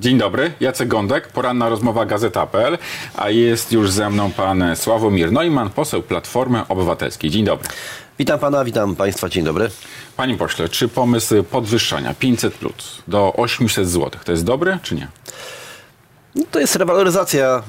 Dzień 0.00 0.18
dobry, 0.18 0.52
Jacek 0.60 0.88
Gądek, 0.88 1.28
poranna 1.28 1.68
rozmowa 1.68 2.06
Gazeta.pl, 2.06 2.78
a 3.16 3.30
jest 3.30 3.72
już 3.72 3.90
ze 3.90 4.10
mną 4.10 4.32
pan 4.32 4.76
Sławomir 4.76 5.32
Neumann, 5.32 5.70
poseł 5.70 6.02
Platformy 6.02 6.68
Obywatelskiej. 6.68 7.30
Dzień 7.30 7.44
dobry. 7.44 7.68
Witam 8.18 8.38
pana, 8.38 8.64
witam 8.64 8.96
państwa, 8.96 9.28
dzień 9.28 9.44
dobry. 9.44 9.70
Panie 10.16 10.36
pośle, 10.36 10.68
czy 10.68 10.88
pomysł 10.88 11.42
podwyższania 11.42 12.14
500 12.14 12.54
plus 12.54 13.02
do 13.08 13.32
800 13.32 13.88
zł 13.88 14.20
to 14.24 14.32
jest 14.32 14.44
dobry, 14.44 14.78
czy 14.82 14.94
nie? 14.94 15.08
No 16.34 16.42
to 16.50 16.60
jest 16.60 16.76
rewaloryzacja. 16.76 17.62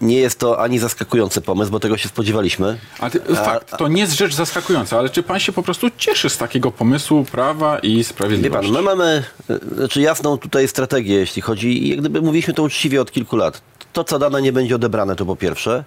Nie 0.00 0.16
jest 0.16 0.38
to 0.38 0.60
ani 0.60 0.78
zaskakujący 0.78 1.40
pomysł, 1.40 1.70
bo 1.70 1.80
tego 1.80 1.96
się 1.96 2.08
spodziewaliśmy. 2.08 2.78
Ale 2.98 3.10
ty, 3.10 3.20
fakt, 3.34 3.76
to 3.78 3.88
nie 3.88 4.02
jest 4.02 4.12
rzecz 4.16 4.34
zaskakująca, 4.34 4.98
ale 4.98 5.08
czy 5.08 5.22
pan 5.22 5.40
się 5.40 5.52
po 5.52 5.62
prostu 5.62 5.86
cieszy 5.98 6.30
z 6.30 6.38
takiego 6.38 6.70
pomysłu 6.70 7.24
prawa 7.24 7.78
i 7.78 7.96
Wie 7.96 8.04
sprawiedliwości? 8.04 8.72
pan, 8.72 8.82
my 8.82 8.82
mamy 8.82 9.24
e, 9.50 9.76
znaczy 9.76 10.00
jasną 10.00 10.38
tutaj 10.38 10.68
strategię, 10.68 11.14
jeśli 11.14 11.42
chodzi, 11.42 11.84
i 11.84 11.88
jak 11.88 12.00
gdyby 12.00 12.22
mówiliśmy 12.22 12.54
to 12.54 12.62
uczciwie 12.62 13.00
od 13.00 13.12
kilku 13.12 13.36
lat. 13.36 13.62
To, 13.92 14.04
co 14.04 14.18
dane, 14.18 14.42
nie 14.42 14.52
będzie 14.52 14.74
odebrane, 14.74 15.16
to 15.16 15.26
po 15.26 15.36
pierwsze. 15.36 15.84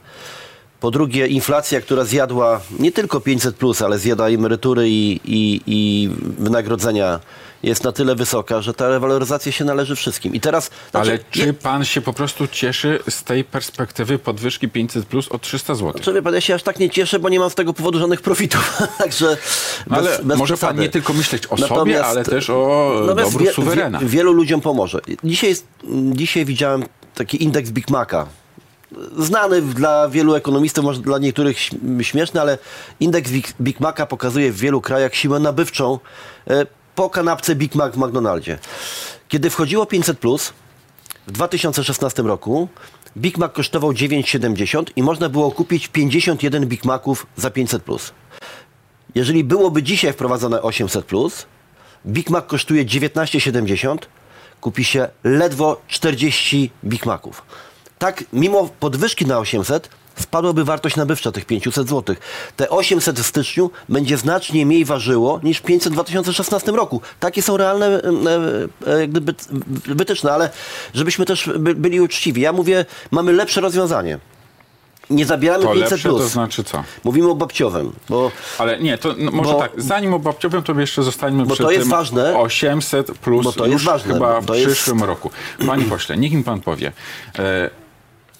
Po 0.80 0.92
drugie, 0.92 1.28
inflacja, 1.28 1.82
która 1.82 2.04
zjadła 2.06 2.62
nie 2.80 2.92
tylko 2.92 3.20
500, 3.22 3.56
plus, 3.56 3.82
ale 3.82 4.00
zjada 4.00 4.28
emerytury 4.30 4.90
i, 4.90 5.20
i, 5.26 5.62
i 5.68 6.10
wynagrodzenia, 6.40 7.20
jest 7.64 7.84
na 7.84 7.92
tyle 7.92 8.16
wysoka, 8.16 8.62
że 8.62 8.74
ta 8.74 8.90
rewaloryzacja 8.90 9.52
się 9.52 9.66
należy 9.66 9.96
wszystkim. 9.96 10.34
I 10.36 10.40
teraz. 10.40 10.70
Ale 10.94 11.06
znaczy, 11.06 11.24
czy 11.32 11.54
pan 11.54 11.86
się 11.86 12.02
po 12.02 12.14
prostu 12.14 12.48
cieszy 12.48 13.00
z 13.10 13.24
tej 13.24 13.44
perspektywy 13.44 14.20
podwyżki 14.20 14.70
500 14.70 15.06
plus 15.06 15.28
o 15.32 15.40
300 15.40 15.76
zł? 15.76 15.94
Czy 16.02 16.14
wie 16.14 16.22
pan, 16.22 16.34
ja 16.34 16.42
się 16.42 16.56
aż 16.56 16.64
tak 16.64 16.80
nie 16.80 16.90
cieszę, 16.90 17.20
bo 17.20 17.30
nie 17.30 17.40
mam 17.40 17.50
z 17.50 17.56
tego 17.56 17.74
powodu 17.74 18.00
żadnych 18.00 18.22
profitów. 18.22 18.78
Także 18.98 19.38
No 19.88 19.96
bez, 19.98 20.08
ale 20.08 20.20
bez 20.24 20.38
może 20.38 20.54
przesady. 20.54 20.74
pan 20.74 20.82
nie 20.84 20.90
tylko 20.90 21.14
myśleć 21.14 21.48
o 21.48 21.58
sobie, 21.58 21.70
Natomiast- 21.70 22.04
ale 22.10 22.24
też 22.26 22.50
o 22.50 22.92
dobru 23.16 23.46
wie- 23.46 23.54
suwerena. 23.54 24.00
Wie, 24.00 24.08
wielu 24.08 24.32
ludziom 24.34 24.62
pomoże. 24.62 25.00
Dzisiaj, 25.24 25.50
jest- 25.50 25.68
dzisiaj 26.12 26.46
widziałem 26.46 26.84
taki 27.16 27.44
indeks 27.44 27.70
Big 27.72 27.90
Maca. 27.90 28.28
Znany 29.18 29.62
dla 29.62 30.10
wielu 30.10 30.36
ekonomistów, 30.36 30.86
może 30.86 31.02
dla 31.02 31.18
niektórych 31.18 31.58
śm- 31.58 32.04
śmieszny, 32.04 32.42
ale 32.42 32.58
indeks 33.00 33.32
Big, 33.62 33.80
Maca 33.80 34.06
pokazuje 34.06 34.52
w 34.52 34.58
wielu 34.60 34.82
krajach 34.82 35.16
siłę 35.16 35.40
nabywczą 35.40 36.00
e, 36.48 36.66
po 36.96 37.10
kanapce 37.10 37.56
Big 37.56 37.76
Mac 37.76 37.94
w 37.94 37.98
McDonaldzie. 37.98 38.60
Kiedy 39.28 39.50
wchodziło 39.50 39.86
500 39.86 40.20
plus 40.20 40.54
w 41.28 41.32
2016 41.32 42.24
roku, 42.24 42.68
Big 43.18 43.38
Mac 43.38 43.54
kosztował 43.54 43.92
9,70 43.92 44.84
i 44.96 45.04
można 45.04 45.30
było 45.30 45.52
kupić 45.52 45.88
51 45.88 46.66
Big 46.68 46.86
Maców 46.86 47.28
za 47.36 47.50
500 47.52 47.84
plus. 47.84 48.12
Jeżeli 49.16 49.44
byłoby 49.44 49.84
dzisiaj 49.84 50.14
wprowadzone 50.14 50.62
800, 50.62 51.06
Big 52.06 52.30
Mac 52.30 52.46
kosztuje 52.48 52.86
19,70, 52.86 53.98
kupi 54.62 54.84
się 54.84 55.08
ledwo 55.24 55.82
40 55.88 56.72
Big 56.86 57.06
Maców. 57.06 57.42
Tak, 58.00 58.24
mimo 58.34 58.70
podwyżki 58.80 59.26
na 59.26 59.40
800, 59.40 59.90
spadłaby 60.16 60.64
wartość 60.64 60.96
nabywcza 60.96 61.32
tych 61.32 61.46
500 61.46 61.90
zł. 61.90 62.16
Te 62.56 62.70
800 62.70 63.20
w 63.20 63.26
styczniu 63.26 63.72
będzie 63.90 64.18
znacznie 64.18 64.66
mniej 64.66 64.86
ważyło 64.86 65.40
niż 65.44 65.62
500 65.62 65.94
w 65.94 65.96
2016 65.96 66.72
roku. 66.72 67.02
Takie 67.20 67.42
są 67.42 67.58
realne 67.58 67.88
e, 67.88 68.02
e, 68.94 69.08
gdyby, 69.08 69.34
wytyczne, 69.86 70.34
ale 70.34 70.50
żebyśmy 70.94 71.26
też 71.26 71.50
by, 71.60 71.76
byli 71.76 72.02
uczciwi. 72.02 72.42
Ja 72.42 72.54
mówię, 72.54 72.86
mamy 73.12 73.34
lepsze 73.34 73.62
rozwiązanie. 73.62 74.20
Nie 75.10 75.26
zabieramy 75.26 75.64
To 75.64 75.74
500 75.74 75.92
lepsze 75.92 76.10
plus. 76.10 76.22
to 76.22 76.28
znaczy 76.28 76.64
co? 76.64 76.84
Mówimy 77.04 77.30
o 77.30 77.36
babciowym, 77.36 77.94
bo 78.10 78.32
Ale 78.58 78.80
nie, 78.80 78.98
to 78.98 79.16
no, 79.18 79.32
może 79.32 79.52
Bo- 79.54 79.60
tak, 79.60 79.72
zanim 79.78 80.14
o 80.14 80.20
babciowym, 80.20 80.64
to 80.64 80.80
jeszcze 80.80 81.04
zostańmy 81.04 81.46
Bo 81.46 81.54
przy 81.54 81.64
to 81.64 81.72
jest 81.72 81.82
tym 81.84 81.92
ważne. 81.92 82.38
800 82.40 83.12
plus 83.12 83.44
Bo 83.46 83.52
to 83.52 83.66
jest 83.66 83.84
ważne, 83.84 84.14
chyba 84.14 84.42
w 84.42 84.50
jest- 84.56 84.66
przyszłym 84.66 85.04
roku. 85.04 85.32
Panie 85.68 85.86
pośle, 85.86 86.18
niech 86.18 86.34
mi 86.34 86.44
pan 86.44 86.62
powie, 86.62 86.92
e, 87.40 87.70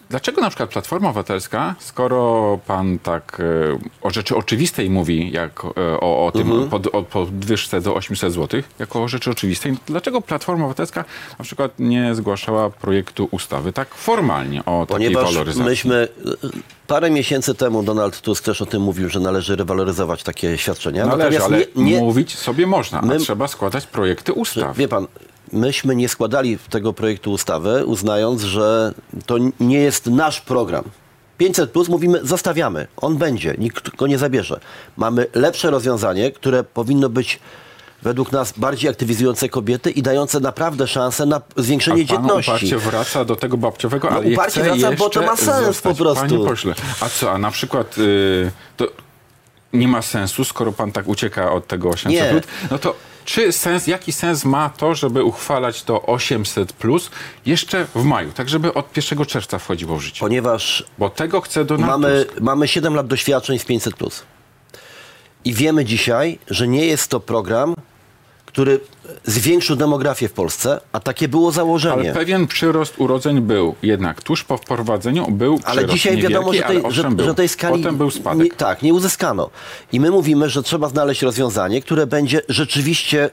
dlaczego 0.10 0.42
na 0.42 0.50
przykład 0.50 0.70
Platforma 0.70 1.10
Obywatelska, 1.10 1.76
skoro 1.80 2.60
pan 2.68 3.00
tak 3.00 3.42
e, 3.74 3.78
o 4.02 4.10
rzeczy 4.10 4.36
oczywistej 4.36 4.90
mówi, 4.90 5.32
jak 5.32 5.66
e, 5.66 6.00
o, 6.00 6.26
o 6.26 6.32
tym 6.32 6.52
Mhm. 6.52 6.70
pod, 6.70 6.88
o 6.96 7.04
podwyżce 7.04 7.82
do 7.82 7.96
800 7.96 8.34
zł, 8.34 8.62
jako 8.80 9.04
o 9.04 9.08
rzeczy 9.08 9.32
oczywistej, 9.32 9.78
dlaczego 9.86 10.22
Platforma 10.22 10.64
Obywatelska 10.66 11.06
na 11.40 11.46
przykład 11.46 11.72
nie 11.80 12.16
zgłaszała 12.16 12.70
projektu 12.70 13.28
ustawy 13.32 13.74
tak 13.74 13.96
formalnie 13.96 14.66
o 14.66 14.86
takiej 14.90 15.08
Ponieważ 15.08 15.34
waloryzacji? 15.34 15.70
myśmy 15.70 16.08
parę 16.88 17.10
miesięcy 17.12 17.56
temu 17.56 17.84
Donald 17.84 18.22
Tusk 18.22 18.44
też 18.46 18.62
o 18.62 18.66
tym 18.66 18.82
mówił, 18.82 19.10
że 19.10 19.20
należy 19.20 19.56
rewaloryzować 19.56 20.24
takie 20.24 20.58
świadczenia. 20.58 21.06
Należy, 21.06 21.44
ale 21.44 21.58
nie, 21.76 21.92
nie, 21.92 22.00
mówić 22.00 22.36
sobie 22.38 22.68
można, 22.68 23.00
a 23.02 23.06
My- 23.06 23.18
trzeba 23.20 23.48
składać 23.48 23.88
projekty 23.88 24.34
ustaw. 24.34 24.78
wie 24.78 24.88
pan, 24.88 25.08
myśmy 25.54 25.96
nie 25.96 26.10
składali 26.10 26.58
tego 26.70 26.94
projektu 26.94 27.32
ustawy, 27.32 27.86
uznając, 27.86 28.42
że 28.42 28.94
to 29.26 29.36
nie 29.60 29.80
jest 29.80 30.06
nasz 30.06 30.42
program. 30.42 30.84
500 31.38 31.72
plus 31.72 31.90
mówimy, 31.90 32.20
zostawiamy. 32.24 32.88
On 32.98 33.18
będzie, 33.18 33.56
nikt 33.58 33.96
go 33.96 34.08
nie 34.08 34.18
zabierze. 34.18 34.60
Mamy 34.98 35.26
lepsze 35.34 35.72
rozwiązanie, 35.72 36.32
które 36.32 36.64
powinno 36.64 37.10
być 37.10 37.40
według 38.02 38.32
nas 38.32 38.54
bardziej 38.58 38.90
aktywizujące 38.90 39.50
kobiety 39.50 39.92
i 39.92 40.02
dające 40.02 40.40
naprawdę 40.40 40.88
szansę 40.88 41.26
na 41.26 41.42
zwiększenie 41.58 42.02
A 42.02 42.06
dzietności. 42.06 42.52
uparcie 42.52 42.78
wraca 42.78 43.26
do 43.26 43.36
tego 43.36 43.58
babciowego, 43.58 44.10
No, 44.10 44.16
ale 44.18 44.28
uparcie 44.34 44.64
wraca, 44.64 44.92
bo 44.92 45.10
to 45.10 45.22
ma 45.22 45.36
sens 45.36 45.66
zostać. 45.66 45.98
po 45.98 46.04
prostu. 46.04 46.22
Panie 46.26 46.46
pośle, 46.46 46.74
a 47.02 47.10
co, 47.10 47.32
a 47.32 47.38
na 47.38 47.52
przykład 47.52 47.98
y, 47.98 48.52
to 48.78 48.88
nie 49.74 49.88
ma 49.88 50.02
sensu, 50.02 50.44
skoro 50.44 50.72
pan 50.72 50.92
tak 50.92 51.08
ucieka 51.08 51.52
od 51.52 51.68
tego 51.68 51.90
800+, 51.90 52.10
Nie. 52.10 52.24
plus, 52.32 52.44
no 52.72 52.78
to 52.78 52.96
czy 53.28 53.52
sens, 53.52 53.88
jaki 53.88 54.12
sens 54.12 54.46
ma 54.46 54.70
to, 54.70 54.96
żeby 54.96 55.24
uchwalać 55.24 55.84
to 55.84 56.02
800 56.02 56.74
plus 56.74 57.12
jeszcze 57.46 57.86
w 57.96 58.04
maju, 58.04 58.32
tak 58.32 58.50
żeby 58.50 58.74
od 58.74 58.98
1 58.98 59.26
czerwca 59.26 59.60
wchodziło 59.60 59.98
w 59.98 60.02
życie? 60.02 60.20
Ponieważ 60.20 60.86
Bo 60.98 61.10
tego 61.10 61.42
chce 61.42 61.66
Donald 61.66 61.92
mamy, 61.92 62.26
Tusk. 62.26 62.42
mamy 62.42 62.68
7 62.68 62.96
lat 62.96 63.08
doświadczeń 63.08 63.60
z 63.60 63.66
500. 63.66 63.96
I 65.46 65.54
wiemy 65.54 65.86
dzisiaj, 65.86 66.40
że 66.48 66.68
nie 66.68 66.86
jest 66.86 67.08
to 67.08 67.20
program, 67.20 67.74
który 68.48 68.80
zwiększył 69.26 69.76
demografię 69.76 70.28
w 70.28 70.34
Polsce, 70.34 70.80
a 70.92 71.00
takie 71.00 71.28
było 71.28 71.52
założenie. 71.52 72.10
Ale 72.10 72.14
pewien 72.14 72.48
przyrost 72.48 72.94
urodzeń 72.98 73.42
był 73.42 73.76
jednak 73.84 74.22
tuż 74.22 74.44
po 74.44 74.58
wprowadzeniu 74.58 75.32
był 75.32 75.60
Ale 75.64 75.86
dzisiaj 75.86 76.18
wiadomo, 76.18 76.54
że 76.54 76.62
tej, 76.62 76.84
że, 76.90 77.10
że 77.18 77.36
tej 77.36 77.48
skali 77.48 77.84
Potem 77.84 77.98
był 77.98 78.12
spadek. 78.12 78.44
Nie, 78.44 78.52
tak, 78.52 78.82
nie 78.82 78.94
uzyskano. 78.94 79.50
I 79.92 80.00
my 80.00 80.12
mówimy, 80.12 80.50
że 80.50 80.64
trzeba 80.64 80.90
znaleźć 80.90 81.22
rozwiązanie, 81.22 81.82
które 81.82 82.08
będzie 82.08 82.42
rzeczywiście 82.50 83.26
y, 83.26 83.30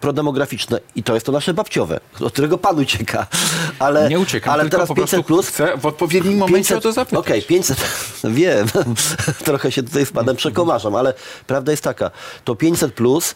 prodemograficzne. 0.00 0.80
I 0.96 1.02
to 1.02 1.14
jest 1.14 1.26
to 1.26 1.32
nasze 1.32 1.54
babciowe, 1.54 2.00
od 2.20 2.32
którego 2.32 2.58
pan 2.58 2.78
ucieka. 2.78 3.26
Ale, 3.78 4.08
Nie 4.08 4.18
uciekam, 4.18 4.54
ale 4.54 4.68
teraz 4.68 4.88
po 4.88 4.94
500 4.94 5.10
prostu 5.10 5.34
plus. 5.34 5.48
chcę 5.48 5.76
w 5.76 5.86
odpowiednim 5.86 6.38
momencie 6.38 6.76
o 6.76 6.80
to 6.80 6.92
zapytać. 6.92 7.20
Okej, 7.20 7.42
500, 7.42 7.78
wiem, 8.24 8.66
trochę 9.44 9.72
się 9.72 9.82
tutaj 9.82 10.06
z 10.06 10.12
panem 10.12 10.36
przekomarzam, 10.36 10.94
ale 10.94 11.14
prawda 11.46 11.72
jest 11.72 11.84
taka, 11.84 12.10
to 12.44 12.54
500 12.54 12.94
plus 12.94 13.34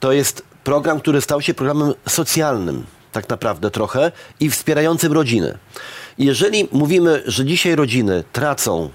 to 0.00 0.12
jest 0.12 0.42
program, 0.64 1.00
który 1.00 1.20
stał 1.20 1.42
się 1.42 1.54
programem 1.54 1.94
socjalnym, 2.08 2.86
tak 3.12 3.28
naprawdę 3.28 3.70
trochę, 3.70 4.12
i 4.40 4.50
wspierającym 4.50 5.12
rodziny. 5.12 5.58
Jeżeli 6.18 6.68
mówimy, 6.72 7.22
że 7.26 7.44
dzisiaj 7.44 7.76
rodziny 7.76 8.24
tracą 8.32 8.90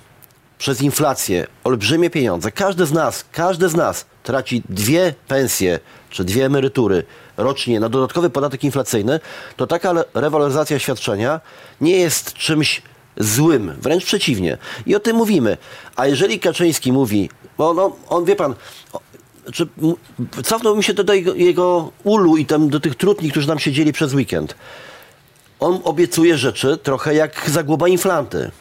przez 0.57 0.81
inflację 0.81 1.47
olbrzymie 1.63 2.09
pieniądze, 2.09 2.51
każdy 2.51 2.85
z 2.85 2.91
nas, 2.91 3.25
każdy 3.31 3.69
z 3.69 3.75
nas 3.75 4.05
traci 4.23 4.63
dwie 4.69 5.13
pensje 5.27 5.79
czy 6.09 6.23
dwie 6.23 6.45
emerytury 6.45 7.03
rocznie 7.37 7.79
na 7.79 7.89
dodatkowy 7.89 8.29
podatek 8.29 8.63
inflacyjny, 8.63 9.19
to 9.55 9.67
taka 9.67 9.93
rewaloryzacja 10.13 10.79
świadczenia 10.79 11.41
nie 11.81 11.97
jest 11.97 12.33
czymś 12.33 12.81
złym, 13.17 13.73
wręcz 13.81 14.05
przeciwnie. 14.05 14.57
I 14.85 14.95
o 14.95 14.99
tym 14.99 15.15
mówimy. 15.15 15.57
A 15.95 16.07
jeżeli 16.07 16.39
Kaczyński 16.39 16.91
mówi, 16.91 17.29
bo 17.57 17.73
no, 17.73 17.95
on 18.09 18.25
wie 18.25 18.35
pan, 18.35 18.55
o, 19.47 19.51
czy, 19.51 19.67
m- 19.83 19.95
cofnął 20.43 20.75
mi 20.75 20.83
się 20.83 20.93
do 20.93 21.03
tego 21.03 21.33
jego 21.33 21.91
ulu 22.03 22.37
i 22.37 22.45
tam 22.45 22.69
do 22.69 22.79
tych 22.79 22.95
trutni, 22.95 23.31
którzy 23.31 23.47
nam 23.47 23.59
siedzieli 23.59 23.93
przez 23.93 24.13
weekend. 24.13 24.55
On 25.59 25.79
obiecuje 25.83 26.37
rzeczy 26.37 26.77
trochę 26.83 27.15
jak 27.15 27.49
zagłoba 27.49 27.87
inflanty. 27.87 28.51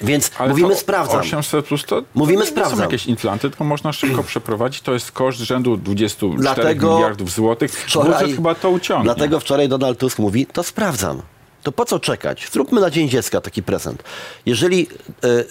Więc 0.00 0.30
Ale 0.38 0.50
mówimy 0.50 0.76
sprawdzam. 0.76 1.20
800 1.20 1.66
plus 1.66 1.84
to, 1.84 2.02
Mówimy 2.14 2.38
to 2.38 2.44
nie 2.44 2.50
sprawdzam. 2.50 2.76
są 2.78 2.82
jakieś 2.84 3.06
inflanty, 3.06 3.50
tylko 3.50 3.64
można 3.64 3.92
szybko 3.92 4.22
przeprowadzić. 4.32 4.80
To 4.80 4.92
jest 4.92 5.12
koszt 5.12 5.38
rzędu 5.38 5.76
24 5.76 6.42
Dlatego 6.42 6.94
miliardów 6.94 7.30
złotych. 7.30 7.86
Budżet 7.94 8.36
chyba 8.36 8.54
to 8.54 8.70
uciągnie. 8.70 9.04
Dlatego 9.04 9.40
wczoraj 9.40 9.68
Donald 9.68 9.98
Tusk 9.98 10.18
mówi, 10.18 10.46
to 10.46 10.62
sprawdzam. 10.62 11.22
To 11.62 11.72
po 11.72 11.84
co 11.84 11.98
czekać? 12.00 12.48
Zróbmy 12.52 12.80
na 12.80 12.90
Dzień 12.90 13.08
Dziecka 13.08 13.40
taki 13.40 13.62
prezent. 13.62 14.02
Jeżeli 14.46 14.86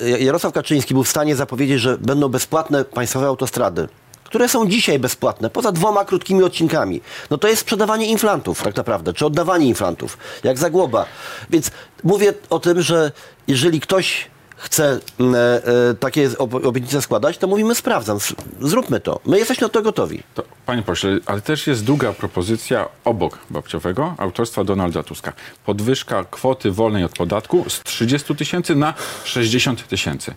e, 0.10 0.20
Jarosław 0.20 0.54
Kaczyński 0.54 0.94
był 0.94 1.04
w 1.04 1.10
stanie 1.10 1.36
zapowiedzieć, 1.36 1.80
że 1.80 1.98
będą 1.98 2.30
bezpłatne 2.30 2.86
państwowe 2.86 3.28
autostrady, 3.28 3.88
które 4.34 4.50
są 4.50 4.68
dzisiaj 4.68 5.00
bezpłatne, 5.00 5.50
poza 5.50 5.72
dwoma 5.72 6.06
krótkimi 6.06 6.44
odcinkami, 6.44 7.02
no 7.30 7.38
to 7.38 7.48
jest 7.48 7.62
sprzedawanie 7.62 8.06
inflantów 8.06 8.64
tak 8.64 8.76
naprawdę, 8.76 9.14
czy 9.14 9.26
oddawanie 9.26 9.66
inflantów, 9.66 10.18
jak 10.44 10.58
zagłoba. 10.58 11.06
Więc 11.50 11.72
mówię 12.04 12.34
o 12.50 12.60
tym, 12.60 12.82
że 12.82 13.12
jeżeli 13.48 13.80
ktoś 13.80 14.28
chce 14.56 15.00
e, 15.20 15.68
e, 15.90 15.94
takie 15.94 16.30
ob- 16.38 16.66
obietnice 16.66 17.02
składać, 17.02 17.38
to 17.38 17.48
mówimy 17.48 17.76
sprawdzam, 17.76 18.18
zróbmy 18.62 19.00
to. 19.00 19.20
My 19.26 19.40
jesteśmy 19.40 19.66
na 19.66 19.70
to 19.70 19.82
gotowi. 19.82 20.24
To, 20.36 20.44
panie 20.66 20.84
pośle, 20.84 21.20
ale 21.26 21.42
też 21.42 21.68
jest 21.68 21.84
druga 21.84 22.14
propozycja 22.14 22.90
obok 23.06 23.38
babciowego, 23.50 24.16
autorstwa 24.18 24.64
Donalda 24.64 25.04
Tuska. 25.04 25.34
Podwyżka 25.66 26.24
kwoty 26.32 26.72
wolnej 26.72 27.04
od 27.04 27.12
podatku 27.12 27.66
z 27.70 27.84
30 27.84 28.36
tysięcy 28.36 28.76
na 28.76 28.94
60 29.24 29.88
tysięcy. 29.88 30.34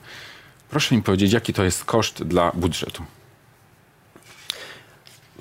Proszę 0.70 0.96
mi 0.96 1.02
powiedzieć, 1.02 1.32
jaki 1.32 1.52
to 1.52 1.64
jest 1.64 1.84
koszt 1.84 2.22
dla 2.22 2.52
budżetu? 2.54 3.02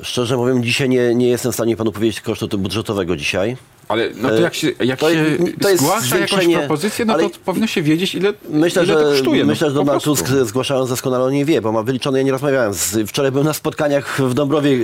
Szczerze 0.01 0.37
mówiąc, 0.37 0.65
dzisiaj 0.65 0.89
nie, 0.89 1.15
nie 1.15 1.27
jestem 1.27 1.51
w 1.51 1.55
stanie 1.55 1.77
panu 1.77 1.91
powiedzieć 1.91 2.21
kosztu 2.21 2.57
budżetowego 2.57 3.15
dzisiaj. 3.15 3.57
Ale 3.87 4.09
no 4.15 4.29
to 4.29 4.37
E, 4.37 4.41
jak 4.41 4.53
się, 4.53 4.71
jak 4.83 4.99
to 4.99 5.13
się 5.13 5.25
to 5.61 5.77
zgłasza 5.77 6.17
jakąś 6.17 6.47
propozycję, 6.55 7.05
no 7.05 7.13
ale- 7.13 7.29
to 7.29 7.39
powinno 7.45 7.67
się 7.67 7.81
wiedzieć, 7.81 8.15
ile, 8.15 8.33
Myślę, 8.49 8.83
ile 8.83 8.93
że, 8.93 8.99
to 9.03 9.09
kosztuje. 9.11 9.39
no, 9.41 9.47
myślę, 9.47 9.67
że 9.69 9.73
po 9.75 9.83
Donald. 9.85 10.03
Tusk 10.03 10.27
zgłaszając 10.43 10.89
doskonale 10.89 11.23
on 11.23 11.33
nie 11.33 11.45
wie, 11.45 11.61
bo 11.61 11.71
ma 11.71 11.83
wyliczone, 11.83 12.17
ja 12.17 12.23
nie 12.23 12.31
rozmawiałem. 12.31 12.73
Z, 12.73 13.09
wczoraj 13.09 13.31
byłem 13.31 13.47
na 13.47 13.53
spotkaniach 13.53 14.21
w 14.21 14.33
Dąbrowie 14.33 14.77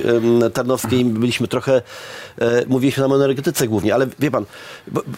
Tarnowskiej, 0.53 1.05
byliśmy 1.05 1.47
trochę, 1.47 1.81
e, 2.41 2.65
mówiliśmy 2.67 3.03
tam 3.03 3.11
o 3.11 3.15
energetyce 3.15 3.67
głównie, 3.67 3.93
ale 3.93 4.07
wie 4.19 4.31
pan, 4.31 4.45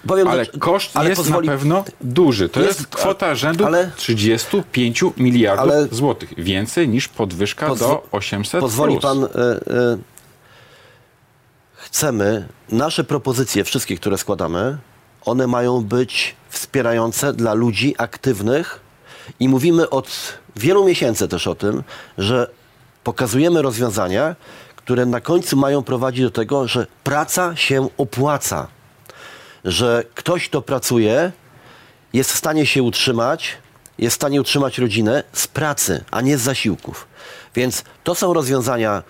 powiem... 0.07 0.27
Ale 0.27 0.45
że- 0.45 0.51
koszt 0.51 0.97
ale 0.97 1.09
jest 1.09 1.21
pozwoli- 1.21 1.45
na 1.45 1.51
pewno 1.51 1.83
duży. 2.01 2.50
To 2.50 2.59
jest, 2.62 2.80
Jest, 2.80 2.88
kwota 2.89 3.35
rzędu 3.35 3.65
ale- 3.65 3.91
35 3.95 5.13
miliardów 5.18 5.71
ale- 5.71 5.88
złotych. 5.91 6.33
Więcej 6.38 6.89
niż 6.89 7.07
podwyżka 7.07 7.68
Pozwo- 7.68 7.80
do 7.80 8.07
800 8.12 8.62
Pozwoli 8.62 8.91
plus. 9.00 9.03
pan. 9.03 9.24
E, 9.24 9.27
chcemy, 11.94 12.48
nasze 12.69 13.04
propozycje, 13.04 13.63
wszystkie, 13.63 13.98
które 13.98 14.18
składamy, 14.18 14.78
one 15.25 15.48
mają 15.48 15.81
być 15.81 16.36
wspierające 16.50 17.34
dla 17.34 17.54
ludzi 17.54 17.95
aktywnych 17.98 18.80
i 19.40 19.50
mówimy 19.50 19.90
od 19.90 20.38
wielu 20.56 20.86
miesięcy 20.86 21.28
też 21.28 21.48
o 21.48 21.56
tym, 21.56 21.84
że 22.18 22.50
pokazujemy 23.04 23.62
rozwiązania, 23.62 24.36
które 24.75 25.06
na 25.06 25.22
końcu 25.22 25.57
mają 25.57 25.84
prowadzić 25.84 26.24
do 26.24 26.31
tego, 26.31 26.68
że 26.68 26.88
praca 27.04 27.56
się 27.56 27.90
opłaca. 27.98 28.68
Że 29.66 30.04
ktoś, 30.16 30.50
kto 30.50 30.62
pracuje, 30.62 31.31
jest 32.13 32.31
w 32.31 32.38
stanie 32.38 32.66
się 32.66 32.84
utrzymać, 32.84 33.57
jest 33.98 34.13
w 34.13 34.19
stanie 34.19 34.42
utrzymać 34.42 34.78
rodzinę 34.78 35.24
z 35.34 35.48
pracy, 35.48 36.04
a 36.12 36.22
nie 36.22 36.38
z 36.38 36.42
zasiłków. 36.42 37.07
Więc 37.56 37.84
to 38.04 38.16
są 38.16 38.34
rozwiązania, 38.34 39.04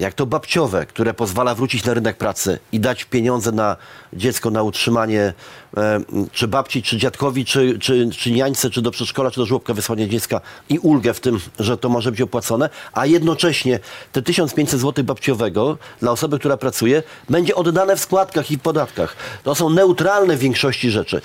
jak 0.00 0.14
to 0.14 0.26
babciowe, 0.26 0.86
które 0.86 1.14
pozwala 1.14 1.54
wrócić 1.54 1.84
na 1.84 1.94
rynek 1.94 2.16
pracy 2.16 2.58
i 2.72 2.80
dać 2.80 3.04
pieniądze 3.04 3.52
na 3.52 3.76
dziecko, 4.12 4.50
na 4.50 4.62
utrzymanie 4.62 5.32
e, 5.76 6.00
czy 6.32 6.48
babci, 6.48 6.82
czy 6.82 6.96
dziadkowi, 6.96 7.44
czy, 7.44 7.78
czy, 7.78 8.10
czy 8.10 8.30
niańce, 8.30 8.70
czy 8.70 8.82
do 8.82 8.90
przedszkola, 8.90 9.30
czy 9.30 9.40
do 9.40 9.46
żłobka 9.46 9.74
wysłanie 9.74 10.08
dziecka 10.08 10.40
i 10.68 10.78
ulgę 10.78 11.14
w 11.14 11.20
tym, 11.20 11.40
że 11.58 11.78
to 11.78 11.88
może 11.88 12.10
być 12.10 12.20
opłacone, 12.20 12.70
a 12.92 13.06
jednocześnie 13.06 13.78
te 14.12 14.22
1500 14.22 14.80
zł 14.80 15.04
babciowego 15.04 15.78
dla 16.00 16.10
osoby, 16.12 16.38
która 16.38 16.56
pracuje, 16.56 17.02
będzie 17.30 17.54
oddane 17.54 17.96
w 17.96 18.00
składkach 18.00 18.50
i 18.50 18.58
podatkach. 18.58 19.16
To 19.42 19.54
są 19.54 19.70
neutralne 19.70 20.36
w 20.36 20.40
większości 20.40 20.90
rzeczy. 20.90 21.20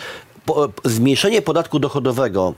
Po, 0.46 0.70
zmniejszenie 0.84 1.42
podatku 1.42 1.80
dochodowego 1.80 2.54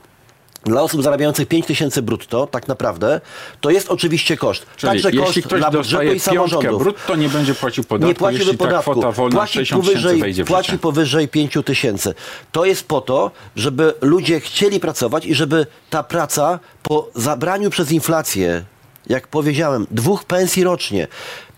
dla 0.64 0.82
osób 0.82 1.02
zarabiających 1.02 1.48
5 1.48 1.66
tysięcy 1.66 2.02
brutto, 2.02 2.46
tak 2.46 2.68
naprawdę, 2.68 3.20
to 3.60 3.70
jest 3.70 3.88
oczywiście 3.90 4.36
koszt. 4.36 4.66
Czyli 4.76 4.90
Także 4.90 5.10
jeśli 5.10 5.42
koszt 5.42 5.54
dla 5.56 5.70
budżetu 5.70 6.12
i 6.12 6.20
samorządów. 6.20 6.82
brutto, 6.82 7.16
nie 7.16 7.28
będzie 7.28 7.54
płacił 7.54 7.84
podatku, 7.84 8.08
Nie 8.08 8.14
płaciłby 8.14 8.44
jeśli 8.44 8.58
ta 8.58 8.64
podatku. 8.64 8.90
kwota 8.92 9.12
wolna 9.12 9.36
płaci 9.36 9.52
60 9.52 9.82
tysięcy 9.82 10.00
powyżej, 10.02 10.20
wejdzie 10.20 10.44
w 10.44 10.46
płaci 10.46 10.70
życie. 10.70 10.78
powyżej 10.82 11.28
5 11.28 11.58
tysięcy. 11.64 12.14
To 12.52 12.64
jest 12.64 12.88
po 12.88 13.00
to, 13.00 13.30
żeby 13.56 13.94
ludzie 14.00 14.40
chcieli 14.40 14.80
pracować 14.80 15.26
i 15.26 15.34
żeby 15.34 15.66
ta 15.90 16.02
praca 16.02 16.58
po 16.82 17.08
zabraniu 17.14 17.70
przez 17.70 17.92
inflację, 17.92 18.64
jak 19.06 19.28
powiedziałem, 19.28 19.86
dwóch 19.90 20.24
pensji 20.24 20.64
rocznie, 20.64 21.08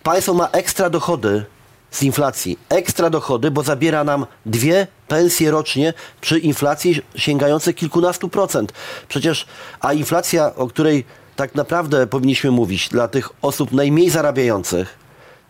państwo 0.02 0.34
ma 0.34 0.48
ekstra 0.48 0.90
dochody 0.90 1.44
z 1.90 2.02
inflacji. 2.02 2.58
Ekstra 2.68 3.10
dochody, 3.10 3.50
bo 3.50 3.62
zabiera 3.62 4.04
nam 4.04 4.26
dwie 4.46 4.86
pensje 5.08 5.50
rocznie 5.50 5.94
przy 6.20 6.38
inflacji 6.38 7.02
sięgającej 7.14 7.74
kilkunastu 7.74 8.28
procent. 8.28 8.72
Przecież, 9.08 9.46
a 9.80 9.92
inflacja, 9.92 10.54
o 10.54 10.66
której 10.66 11.04
tak 11.36 11.54
naprawdę 11.54 12.06
powinniśmy 12.06 12.50
mówić 12.50 12.88
dla 12.88 13.08
tych 13.08 13.28
osób 13.42 13.72
najmniej 13.72 14.10
zarabiających, 14.10 14.98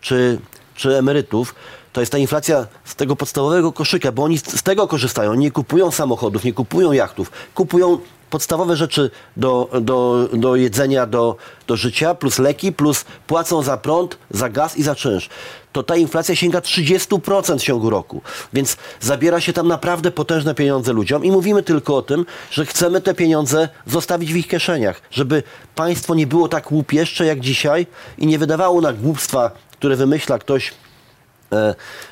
czy, 0.00 0.38
czy 0.74 0.98
emerytów, 0.98 1.54
to 1.92 2.00
jest 2.00 2.12
ta 2.12 2.18
inflacja 2.18 2.66
z 2.84 2.94
tego 2.94 3.16
podstawowego 3.16 3.72
koszyka, 3.72 4.12
bo 4.12 4.24
oni 4.24 4.38
z 4.38 4.62
tego 4.62 4.88
korzystają. 4.88 5.34
Nie 5.34 5.50
kupują 5.50 5.90
samochodów, 5.90 6.44
nie 6.44 6.52
kupują 6.52 6.92
jachtów, 6.92 7.30
kupują 7.54 7.98
podstawowe 8.30 8.76
rzeczy 8.76 9.10
do, 9.36 9.68
do, 9.80 10.28
do 10.32 10.56
jedzenia, 10.56 11.06
do, 11.06 11.36
do 11.66 11.76
życia, 11.76 12.14
plus 12.14 12.38
leki, 12.38 12.72
plus 12.72 13.04
płacą 13.26 13.62
za 13.62 13.76
prąd, 13.76 14.18
za 14.30 14.48
gaz 14.48 14.76
i 14.76 14.82
za 14.82 14.94
czynsz. 14.94 15.28
To 15.72 15.82
ta 15.82 15.96
inflacja 15.96 16.36
sięga 16.36 16.58
30% 16.58 17.58
w 17.58 17.62
ciągu 17.62 17.90
roku. 17.90 18.22
Więc 18.52 18.76
zabiera 19.00 19.40
się 19.40 19.52
tam 19.52 19.68
naprawdę 19.68 20.10
potężne 20.10 20.54
pieniądze 20.54 20.92
ludziom 20.92 21.24
i 21.24 21.30
mówimy 21.30 21.62
tylko 21.62 21.96
o 21.96 22.02
tym, 22.02 22.26
że 22.50 22.66
chcemy 22.66 23.00
te 23.00 23.14
pieniądze 23.14 23.68
zostawić 23.86 24.32
w 24.32 24.36
ich 24.36 24.48
kieszeniach, 24.48 25.02
żeby 25.10 25.42
państwo 25.74 26.14
nie 26.14 26.26
było 26.26 26.48
tak 26.48 26.72
łupieszcze 26.72 27.26
jak 27.26 27.40
dzisiaj 27.40 27.86
i 28.18 28.26
nie 28.26 28.38
wydawało 28.38 28.80
na 28.80 28.92
głupstwa, 28.92 29.50
które 29.72 29.96
wymyśla 29.96 30.38
ktoś 30.38 30.72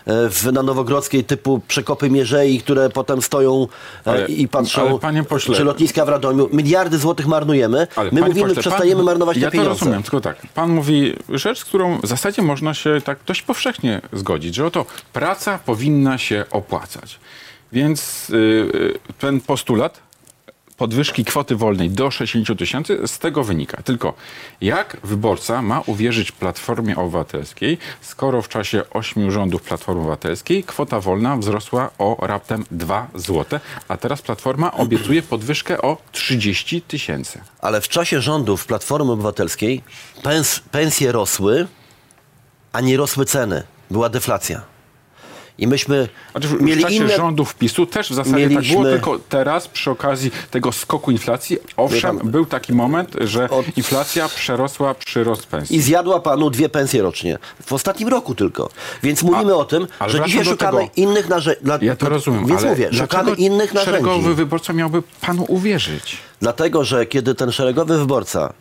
w, 0.07 0.49
na 0.53 0.63
Nowogrodzkiej 0.63 1.25
typu 1.25 1.61
przekopy 1.69 2.11
mierzei, 2.11 2.61
które 2.61 2.91
potem 2.91 3.23
stoją 3.23 3.67
e, 4.07 4.11
Ale- 4.11 4.27
i 4.27 4.49
patrzą, 4.49 4.99
ale 5.03 5.23
pośle- 5.23 5.57
czy 5.57 5.65
lotniska 5.65 6.05
w 6.05 6.09
Radomiu. 6.09 6.49
Miliardy 6.53 6.99
złotych 6.99 7.27
marnujemy. 7.27 7.87
Ale 7.97 8.11
My 8.13 8.21
mówimy, 8.21 8.49
pośle, 8.49 8.61
przestajemy 8.63 8.97
pan- 8.97 9.05
marnować 9.05 9.37
ja 9.37 9.47
te 9.47 9.51
pieniądze. 9.53 9.79
to 9.79 9.85
rozumiem, 9.85 10.03
tylko 10.03 10.21
tak. 10.21 10.37
Pan 10.55 10.71
mówi 10.71 11.15
rzecz, 11.29 11.59
z 11.59 11.65
którą 11.65 12.01
w 12.01 12.07
zasadzie 12.07 12.43
można 12.43 12.75
się 12.75 13.01
tak 13.05 13.19
dość 13.27 13.43
powszechnie 13.43 14.01
zgodzić, 14.13 14.55
że 14.55 14.67
oto 14.67 14.87
praca 15.13 15.59
powinna 15.59 16.19
się 16.19 16.45
opłacać. 16.51 17.21
Więc 17.73 18.29
yy, 18.29 18.95
ten 19.19 19.41
postulat 19.41 20.01
podwyżki 20.79 21.25
kwoty 21.25 21.57
wolnej 21.57 21.91
do 21.91 22.11
60 22.11 22.59
tysięcy 22.59 22.99
z 23.07 23.19
tego 23.19 23.45
wynika. 23.45 23.83
Tylko 23.83 24.15
jak 24.61 24.97
wyborca 25.05 25.63
ma 25.63 25.83
uwierzyć 25.87 26.33
Platformie 26.33 26.97
Obywatelskiej, 26.97 27.79
skoro 28.01 28.43
w 28.43 28.49
czasie 28.49 28.83
ośmiu 28.91 29.31
rządów 29.31 29.63
Platformy 29.63 30.01
Obywatelskiej 30.01 30.65
kwota 30.65 31.01
wolna 31.01 31.37
wzrosła 31.37 31.91
o 31.99 32.17
raptem 32.21 32.65
2 32.71 33.09
zł, 33.15 33.61
a 33.89 33.97
teraz 33.97 34.23
Platforma 34.23 34.73
obiecuje 34.73 35.23
podwyżkę 35.23 35.83
o 35.83 35.97
30 36.13 36.83
tysięcy. 36.83 37.41
Ale 37.61 37.81
w 37.81 37.89
czasie 37.89 38.21
rządów 38.21 38.67
Platformy 38.67 39.13
Obywatelskiej 39.13 39.83
pens, 40.23 40.61
pensje 40.71 41.13
rosły, 41.13 41.67
a 42.73 42.81
nie 42.81 42.97
rosły 42.97 43.25
ceny. 43.25 43.63
Była 43.91 44.09
deflacja. 44.09 44.78
I 45.59 45.67
myśmy 45.67 46.09
Znaczy, 46.33 46.49
w 46.49 46.63
mieli 46.63 46.83
czasie 46.83 46.95
inne... 46.95 47.17
rządów 47.17 47.55
PiSu 47.55 47.87
też 47.87 48.11
w 48.11 48.15
zasadzie 48.15 48.43
tak 48.45 48.51
Mieliśmy- 48.51 48.73
było, 48.77 48.85
tylko 48.85 49.19
teraz 49.29 49.69
przy 49.69 49.91
okazji 49.91 50.31
tego 50.51 50.73
skoku 50.73 51.11
inflacji, 51.11 51.59
owszem, 51.77 52.19
był 52.25 52.47
taki 52.47 52.73
moment, 52.73 53.17
że 53.21 53.51
Od- 53.51 53.77
inflacja 53.79 54.29
przerosła 54.29 54.95
przyrost 54.95 55.47
pensji. 55.47 55.77
I 55.77 55.81
zjadła 55.81 56.21
panu 56.21 56.51
dwie 56.51 56.69
pensje 56.69 57.03
rocznie. 57.03 57.39
W 57.67 57.73
ostatnim 57.73 58.09
roku 58.09 58.35
tylko. 58.35 58.69
Więc 59.03 59.23
mówimy 59.23 59.53
A- 59.53 59.57
o 59.57 59.65
tym, 59.65 59.87
że 60.07 60.21
dzisiaj 60.25 60.45
szukamy 60.45 60.79
tego. 60.81 60.91
innych 60.97 61.29
narzędzi. 61.29 61.61
Ja 61.81 61.97
to 61.97 62.09
rozumiem, 62.09 62.47
Więc 62.47 62.65
mówię, 62.65 62.89
szukamy 62.93 63.31
innych 63.35 63.75
narzędzi. 63.75 63.99
szeregowy 64.01 64.35
wyborca 64.35 64.73
miałby 64.73 65.03
panu 65.21 65.45
uwierzyć? 65.49 66.17
Dlatego, 66.41 66.85
że 66.85 67.07
kiedy 67.07 67.35
ten 67.35 67.53
szeregowy 67.53 67.99
wyborca 67.99 68.53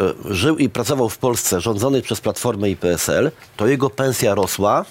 e, 0.00 0.34
żył 0.34 0.56
i 0.58 0.68
pracował 0.68 1.08
w 1.08 1.18
Polsce 1.18 1.60
rządzonej 1.60 2.02
przez 2.02 2.20
Platformę 2.20 2.70
i 2.70 2.76
PSL, 2.76 3.30
to 3.56 3.66
jego 3.66 3.90
pensja 3.90 4.34
rosła, 4.34 4.84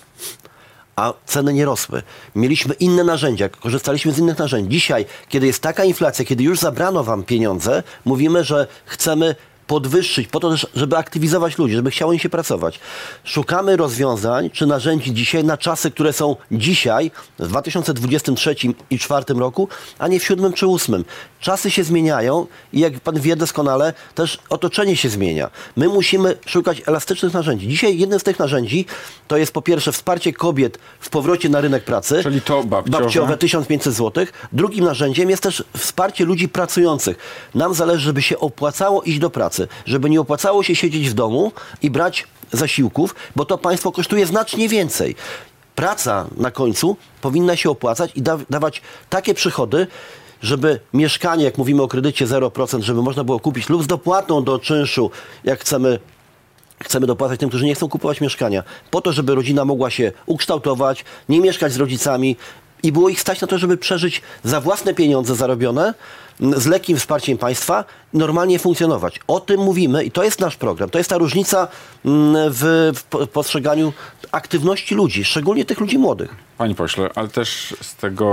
a 0.98 1.14
ceny 1.26 1.54
nie 1.54 1.66
rosły. 1.66 2.04
Mieliśmy 2.36 2.74
inne 2.74 3.04
narzędzia, 3.04 3.50
korzystaliśmy 3.50 4.12
z 4.12 4.18
innych 4.18 4.38
narzędzi. 4.38 4.70
Dzisiaj, 4.70 5.06
kiedy 5.30 5.48
jest 5.48 5.62
taka 5.62 5.84
inflacja, 5.84 6.26
kiedy 6.26 6.44
już 6.44 6.60
zabrano 6.60 7.04
wam 7.04 7.24
pieniądze, 7.24 7.84
mówimy, 8.06 8.44
że 8.44 8.68
chcemy 8.86 9.36
podwyższyć, 9.68 10.28
po 10.28 10.40
to 10.40 10.50
też, 10.50 10.68
żeby 10.76 10.98
aktywizować 10.98 11.58
ludzi, 11.58 11.76
żeby 11.76 11.92
chciało 11.92 12.14
im 12.14 12.20
się 12.20 12.30
pracować. 12.30 12.80
Szukamy 13.24 13.78
rozwiązań 13.78 14.50
czy 14.50 14.66
narzędzi 14.66 15.14
dzisiaj 15.14 15.44
na 15.44 15.58
czasy, 15.58 15.92
które 15.92 16.14
są 16.14 16.36
dzisiaj, 16.52 17.12
w 17.40 17.48
2023 17.48 18.52
i 18.52 18.56
2024 18.56 19.40
roku, 19.40 19.68
a 20.00 20.08
nie 20.08 20.20
w 20.20 20.24
7 20.24 20.54
czy 20.54 20.68
8. 20.68 21.06
Czasy 21.40 21.72
się 21.72 21.84
zmieniają 21.84 22.48
i 22.74 22.80
jak 22.80 23.00
pan 23.00 23.20
wie 23.20 23.36
doskonale, 23.36 23.94
też 24.16 24.40
otoczenie 24.50 24.98
się 24.98 25.10
zmienia. 25.10 25.50
My 25.76 25.88
musimy 25.88 26.38
szukać 26.46 26.82
elastycznych 26.86 27.34
narzędzi. 27.34 27.68
Dzisiaj 27.68 27.98
jednym 27.98 28.20
z 28.20 28.24
tych 28.24 28.40
narzędzi 28.40 28.86
to 29.28 29.38
jest 29.38 29.52
po 29.52 29.62
pierwsze 29.62 29.92
wsparcie 29.92 30.34
kobiet 30.34 30.78
w 31.00 31.10
powrocie 31.10 31.50
na 31.50 31.62
rynek 31.62 31.84
pracy. 31.84 32.24
Czyli 32.24 32.42
to 32.42 32.64
babciowe. 32.64 33.04
babciowe 33.04 33.38
1500 33.38 33.94
zł. 33.94 34.26
Drugim 34.52 34.86
narzędziem 34.86 35.30
jest 35.30 35.44
też 35.44 35.64
wsparcie 35.78 36.26
ludzi 36.26 36.50
pracujących. 36.50 37.18
Nam 37.56 37.74
zależy, 37.74 38.00
żeby 38.00 38.22
się 38.22 38.40
opłacało 38.40 39.02
iść 39.02 39.20
do 39.20 39.30
pracy, 39.30 39.57
żeby 39.86 40.10
nie 40.10 40.22
opłacało 40.22 40.64
się 40.64 40.76
siedzieć 40.76 41.10
w 41.10 41.14
domu 41.14 41.52
i 41.82 41.90
brać 41.90 42.28
zasiłków, 42.52 43.16
bo 43.36 43.46
to 43.46 43.58
państwo 43.58 43.92
kosztuje 43.92 44.26
znacznie 44.26 44.70
więcej. 44.70 45.16
Praca 45.76 46.28
na 46.38 46.52
końcu 46.52 46.98
powinna 47.22 47.56
się 47.56 47.70
opłacać 47.70 48.12
i 48.16 48.22
da, 48.22 48.38
dawać 48.50 48.82
takie 49.10 49.34
przychody, 49.34 49.88
żeby 50.42 50.80
mieszkanie, 50.94 51.44
jak 51.44 51.58
mówimy 51.58 51.82
o 51.82 51.88
kredycie 51.88 52.28
0%, 52.28 52.82
żeby 52.82 53.02
można 53.02 53.24
było 53.24 53.40
kupić 53.40 53.70
lub 53.70 53.84
z 53.84 53.88
dopłatą 53.88 54.44
do 54.44 54.60
czynszu, 54.60 55.12
jak 55.44 55.60
chcemy 55.60 56.00
Chcemy 56.84 57.08
dopłacać 57.08 57.40
tym, 57.40 57.50
którzy 57.50 57.66
nie 57.66 57.76
chcą 57.76 57.90
kupować 57.90 58.22
mieszkania, 58.22 58.64
po 58.92 59.02
to, 59.02 59.12
żeby 59.12 59.36
rodzina 59.36 59.66
mogła 59.66 59.90
się 59.90 60.12
ukształtować, 60.26 61.06
nie 61.30 61.42
mieszkać 61.42 61.74
z 61.74 61.78
rodzicami 61.78 62.36
i 62.84 62.92
było 62.92 63.10
ich 63.10 63.22
stać 63.22 63.42
na 63.42 63.48
to, 63.48 63.58
żeby 63.58 63.78
przeżyć 63.78 64.22
za 64.44 64.62
własne 64.62 64.94
pieniądze 64.94 65.36
zarobione, 65.36 65.94
z 66.40 66.66
lekkim 66.66 66.98
wsparciem 66.98 67.38
państwa, 67.38 67.86
normalnie 68.14 68.60
funkcjonować. 68.60 69.20
O 69.28 69.40
tym 69.40 69.62
mówimy 69.62 70.04
i 70.04 70.12
to 70.12 70.24
jest 70.24 70.40
nasz 70.40 70.56
program. 70.56 70.90
To 70.90 70.98
jest 70.98 71.10
ta 71.10 71.18
różnica 71.18 71.68
m, 72.06 72.36
w, 72.50 72.92
w 72.96 73.04
po- 73.04 73.28
postrzeganiu 73.28 73.94
aktywności 74.32 74.96
ludzi, 74.96 75.24
szczególnie 75.26 75.66
tych 75.66 75.80
ludzi 75.80 75.98
młodych. 75.98 76.36
Panie 76.58 76.76
pośle, 76.76 77.10
ale 77.16 77.28
też 77.28 77.76
z 77.82 77.96
tego 77.96 78.26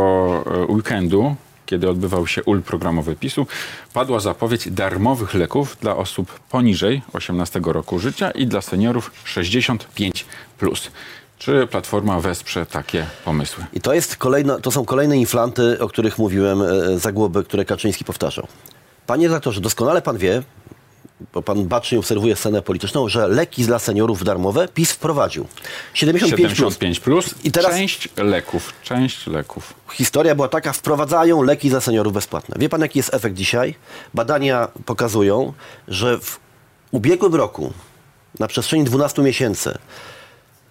e, 0.47 0.73
weekendu, 0.73 1.37
kiedy 1.67 1.89
odbywał 1.91 2.27
się 2.27 2.43
ul 2.43 2.63
programowy 2.63 3.17
PiSu, 3.17 3.47
padła 3.93 4.21
zapowiedź 4.21 4.71
darmowych 4.71 5.35
leków 5.35 5.77
dla 5.81 5.97
osób 5.97 6.41
poniżej 6.41 7.03
18 7.13 7.61
roku 7.65 7.99
życia 7.99 8.31
i 8.31 8.47
dla 8.47 8.61
seniorów 8.61 9.11
65+. 9.27 10.91
Czy 11.39 11.67
Platforma 11.67 12.21
wesprze 12.21 12.67
takie 12.67 13.07
pomysły? 13.25 13.65
I 13.73 13.81
to, 13.81 13.95
jest 13.95 14.17
kolejna, 14.17 14.59
to 14.61 14.71
są 14.71 14.85
kolejne 14.85 15.17
inflanty, 15.17 15.79
o 15.81 15.89
których 15.89 16.19
mówiłem, 16.19 16.63
e, 16.63 16.99
zagłoby, 16.99 17.45
które 17.45 17.65
Kaczyński 17.65 18.05
powtarzał. 18.05 18.47
Panie 19.07 19.29
redaktorze, 19.29 19.61
doskonale 19.61 20.03
pan 20.03 20.19
wie, 20.19 20.43
bo 21.33 21.43
pan 21.43 21.65
bacznie 21.65 21.99
obserwuje 21.99 22.37
scenę 22.37 22.63
polityczną, 22.63 23.09
że 23.09 23.29
leki 23.29 23.65
dla 23.65 23.79
seniorów 23.79 24.25
darmowe 24.25 24.69
PiS 24.69 24.93
wprowadził. 24.93 25.47
75, 25.95 26.51
75 26.51 27.01
plus 27.01 27.35
I 27.45 27.53
teraz- 27.53 27.71
część 27.73 28.09
leków, 28.17 28.73
część 28.83 29.27
leków. 29.27 29.75
Historia 29.93 30.35
była 30.35 30.49
taka, 30.49 30.73
wprowadzają 30.73 31.43
leki 31.43 31.71
dla 31.71 31.81
seniorów 31.81 32.13
bezpłatne. 32.13 32.57
Wie 32.59 32.69
pan, 32.69 32.81
jaki 32.81 32.99
jest 32.99 33.15
efekt 33.15 33.37
dzisiaj? 33.37 33.75
Badania 34.15 34.69
pokazują, 34.87 35.53
że 35.89 36.19
w 36.19 36.39
ubiegłym 36.91 37.35
roku, 37.35 37.73
na 38.39 38.47
przestrzeni 38.47 38.85
12 38.85 39.23
miesięcy, 39.23 39.79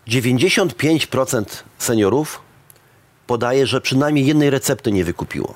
95% 0.08 1.46
seniorów 1.78 2.42
podaje, 3.28 3.68
że 3.68 3.82
przynajmniej 3.82 4.26
jednej 4.26 4.50
recepty 4.50 4.92
nie 4.92 5.06
wykupiło. 5.06 5.56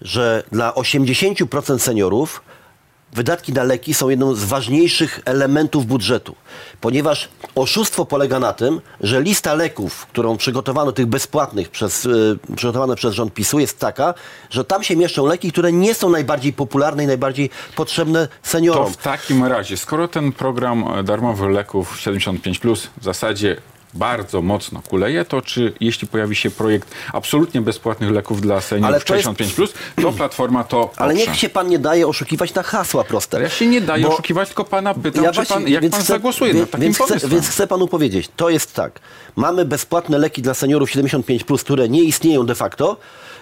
Że 0.00 0.42
dla 0.52 0.70
80% 0.72 1.78
seniorów 1.78 2.42
wydatki 3.12 3.52
na 3.52 3.62
leki 3.62 3.94
są 3.94 4.08
jedną 4.08 4.34
z 4.34 4.44
ważniejszych 4.44 5.20
elementów 5.24 5.86
budżetu, 5.86 6.34
ponieważ 6.80 7.28
oszustwo 7.54 8.04
polega 8.06 8.38
na 8.40 8.52
tym, 8.52 8.80
że 9.00 9.22
lista 9.22 9.54
leków, 9.54 10.06
którą 10.06 10.36
przygotowano 10.36 10.92
tych 10.92 11.06
bezpłatnych 11.06 11.68
przez, 11.70 12.06
y, 12.06 12.38
przygotowane 12.56 12.96
przez 12.96 13.14
rząd 13.14 13.34
PiSu 13.34 13.58
jest 13.58 13.78
taka, 13.78 14.14
że 14.50 14.64
tam 14.64 14.82
się 14.82 14.96
mieszczą 14.96 15.26
leki, 15.26 15.52
które 15.52 15.72
nie 15.72 15.94
są 15.94 16.10
najbardziej 16.10 16.52
popularne 16.52 17.04
i 17.04 17.06
najbardziej 17.06 17.50
potrzebne 17.76 18.28
To 18.28 18.34
seniorom. 18.50 18.92
w 18.92 18.96
takim 18.96 19.44
razie, 19.44 19.76
skoro 19.76 20.08
ten 20.08 20.32
program 20.32 20.84
darmowych 21.04 21.50
leków 21.50 22.00
75 22.00 22.58
plus 22.58 22.88
w 23.00 23.04
zasadzie 23.04 23.56
bardzo 23.94 24.42
mocno 24.42 24.82
kuleje, 24.88 25.24
to 25.24 25.42
czy 25.42 25.72
jeśli 25.80 26.08
pojawi 26.08 26.36
się 26.36 26.50
projekt 26.50 26.88
absolutnie 27.12 27.60
bezpłatnych 27.60 28.10
leków 28.10 28.40
dla 28.40 28.54
Ale 28.54 28.62
seniorów 28.62 29.04
to 29.04 29.14
jest- 29.14 29.24
65 29.24 29.52
plus, 29.52 29.72
to 30.02 30.12
Platforma 30.12 30.64
to 30.64 30.90
Ale 30.96 31.14
poprze. 31.14 31.30
niech 31.30 31.38
się 31.40 31.48
pan 31.48 31.68
nie 31.68 31.78
daje 31.78 32.06
oszukiwać 32.08 32.54
na 32.54 32.62
hasła 32.62 33.04
proste. 33.04 33.42
Ja 33.42 33.48
się 33.48 33.66
nie 33.66 33.80
daję 33.80 34.04
Bo- 34.04 34.12
oszukiwać, 34.12 34.48
tylko 34.48 34.64
pana 34.64 34.94
pytam, 34.94 35.24
czy 35.24 35.32
właśnie- 35.32 35.54
pan, 35.56 35.68
jak 35.68 35.90
pan 35.90 36.00
chcę- 36.00 36.12
zagłosuje 36.12 36.54
wie- 36.54 36.60
nad 36.60 36.70
takim 36.70 36.84
więc 36.84 36.98
chcę, 36.98 37.28
więc 37.28 37.48
chcę 37.48 37.66
panu 37.66 37.88
powiedzieć, 37.88 38.28
to 38.36 38.50
jest 38.50 38.74
tak. 38.74 39.00
Mamy 39.36 39.64
bezpłatne 39.64 40.18
leki 40.18 40.42
dla 40.42 40.54
seniorów 40.54 40.90
75+, 40.90 41.64
które 41.64 41.88
nie 41.88 42.02
istnieją 42.02 42.46
de 42.46 42.54
facto, 42.54 42.96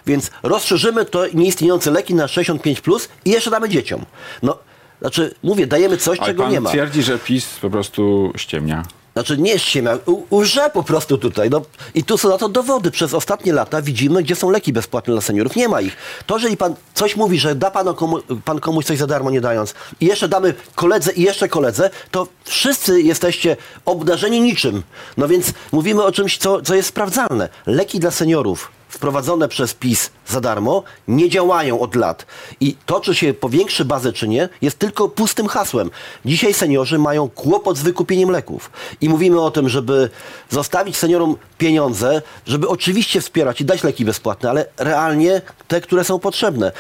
więc 0.07 0.31
rozszerzymy 0.43 1.05
to 1.05 1.25
nieistniejące 1.35 1.91
leki 1.91 2.15
na 2.15 2.27
65+, 2.27 3.09
i 3.25 3.31
jeszcze 3.31 3.51
damy 3.51 3.69
dzieciom. 3.69 4.05
No, 4.43 4.59
znaczy, 5.01 5.35
mówię, 5.43 5.67
dajemy 5.67 5.97
coś, 5.97 6.19
Ale 6.19 6.27
czego 6.29 6.49
nie 6.49 6.61
ma. 6.61 6.71
twierdzi, 6.71 7.03
że 7.03 7.19
PiS 7.19 7.47
po 7.63 7.71
prostu 7.71 8.33
ściemnia. 8.37 8.83
Znaczy 9.13 9.39
nie 9.39 9.59
ściemia, 9.59 9.99
łże 10.31 10.71
po 10.71 10.83
prostu 10.83 11.19
tutaj. 11.19 11.51
No, 11.51 11.63
I 11.95 12.05
tu 12.05 12.19
są 12.19 12.29
na 12.29 12.39
to 12.39 12.49
dowody. 12.49 12.91
Przez 12.91 13.15
ostatnie 13.15 13.53
lata 13.53 13.83
widzimy, 13.83 14.23
gdzie 14.23 14.37
są 14.37 14.51
leki 14.51 14.73
bezpłatne 14.73 15.15
dla 15.15 15.21
seniorów. 15.21 15.57
Nie 15.57 15.69
ma 15.69 15.81
ich. 15.81 15.97
To, 16.27 16.37
jeżeli 16.37 16.57
pan 16.57 16.75
coś 16.95 17.17
mówi, 17.17 17.39
że 17.39 17.55
da 17.55 17.71
pan, 17.71 17.95
komu, 17.95 18.19
pan 18.45 18.61
komuś 18.61 18.85
coś 18.85 18.99
za 18.99 19.07
darmo 19.07 19.31
nie 19.31 19.41
dając 19.41 19.75
i 20.01 20.07
jeszcze 20.07 20.29
damy 20.29 20.55
koledze 20.75 21.13
i 21.13 21.23
jeszcze 21.23 21.49
koledze, 21.49 21.91
to 22.11 22.27
wszyscy 22.45 23.03
jesteście 23.03 23.57
obdarzeni 23.85 24.41
niczym. 24.41 24.83
No 25.17 25.29
więc 25.29 25.53
mówimy 25.73 26.03
o 26.03 26.13
czymś, 26.13 26.39
co, 26.39 26.63
co 26.63 26.75
jest 26.75 26.89
sprawdzalne. 26.89 27.49
Leki 27.67 28.01
dla 28.01 28.11
seniorów 28.11 28.80
wprowadzone 28.91 29.49
przez 29.49 29.75
PiS 29.75 30.11
za 30.27 30.41
darmo 30.41 30.83
nie 31.09 31.29
działają 31.29 31.81
od 31.81 31.95
lat. 31.95 32.27
I 32.61 32.77
to, 32.87 33.01
czy 33.01 33.15
się 33.15 33.35
powiększy 33.35 33.85
bazę, 33.85 34.13
czy 34.13 34.29
nie, 34.29 34.49
jest 34.63 34.79
tylko 34.79 35.09
pustym 35.09 35.49
hasłem. 35.49 35.91
Dzisiaj 36.25 36.55
seniorzy 36.55 36.99
mają 36.99 37.29
kłopot 37.29 37.77
z 37.77 37.83
wykupieniem 37.83 38.31
leków. 38.31 38.71
I 39.01 39.09
mówimy 39.09 39.41
o 39.41 39.51
tym, 39.51 39.69
żeby 39.69 40.11
zostawić 40.51 40.97
seniorom 40.97 41.37
pieniądze, 41.59 42.23
żeby 42.47 42.69
oczywiście 42.69 43.21
wspierać 43.21 43.61
i 43.61 43.65
dać 43.65 43.85
leki 43.85 44.05
bezpłatne, 44.05 44.51
ale 44.51 44.67
realnie 44.79 45.43
te, 45.69 45.81
które 45.81 46.05
są 46.05 46.19
potrzebne. 46.19 46.73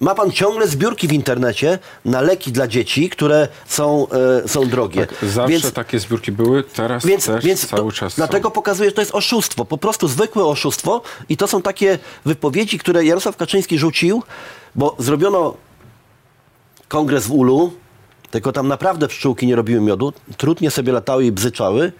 Ma 0.00 0.14
pan 0.14 0.30
ciągle 0.30 0.68
zbiórki 0.68 1.08
w 1.08 1.12
internecie 1.12 1.78
na 2.04 2.20
leki 2.20 2.52
dla 2.52 2.68
dzieci, 2.68 3.10
które 3.10 3.48
są, 3.66 4.06
e, 4.44 4.48
są 4.48 4.68
drogie. 4.68 5.06
Tak, 5.06 5.28
zawsze 5.30 5.52
Więc- 5.52 5.72
takie 5.72 5.98
zbiórki 5.98 6.32
były, 6.32 6.62
teraz 6.64 7.06
więc, 7.06 7.26
też 7.26 7.44
więc 7.44 7.66
cały 7.66 7.82
to, 7.92 7.96
czas 7.96 8.12
są. 8.12 8.16
dlatego 8.16 8.50
pokazuje, 8.50 8.90
że 8.90 8.94
to 8.94 9.02
jest 9.02 9.14
oszustwo, 9.14 9.64
po 9.64 9.78
prostu 9.78 10.08
zwykłe 10.08 10.44
oszustwo 10.44 11.02
i 11.28 11.36
to 11.36 11.46
są 11.48 11.62
takie 11.62 11.98
wypowiedzi, 12.24 12.78
które 12.78 13.04
Jarosław 13.04 13.36
Kaczyński 13.36 13.78
rzucił, 13.78 14.22
bo 14.74 14.96
zrobiono 14.98 15.54
kongres 16.88 17.26
w 17.26 17.32
Ulu, 17.32 17.72
tylko 18.30 18.52
tam 18.52 18.68
naprawdę 18.68 19.08
pszczółki 19.08 19.46
nie 19.46 19.56
robiły 19.56 19.80
miodu, 19.80 20.12
trudnie 20.36 20.70
sobie 20.70 20.92
latały 20.92 21.24
i 21.24 21.32
bzyczały, 21.32 21.92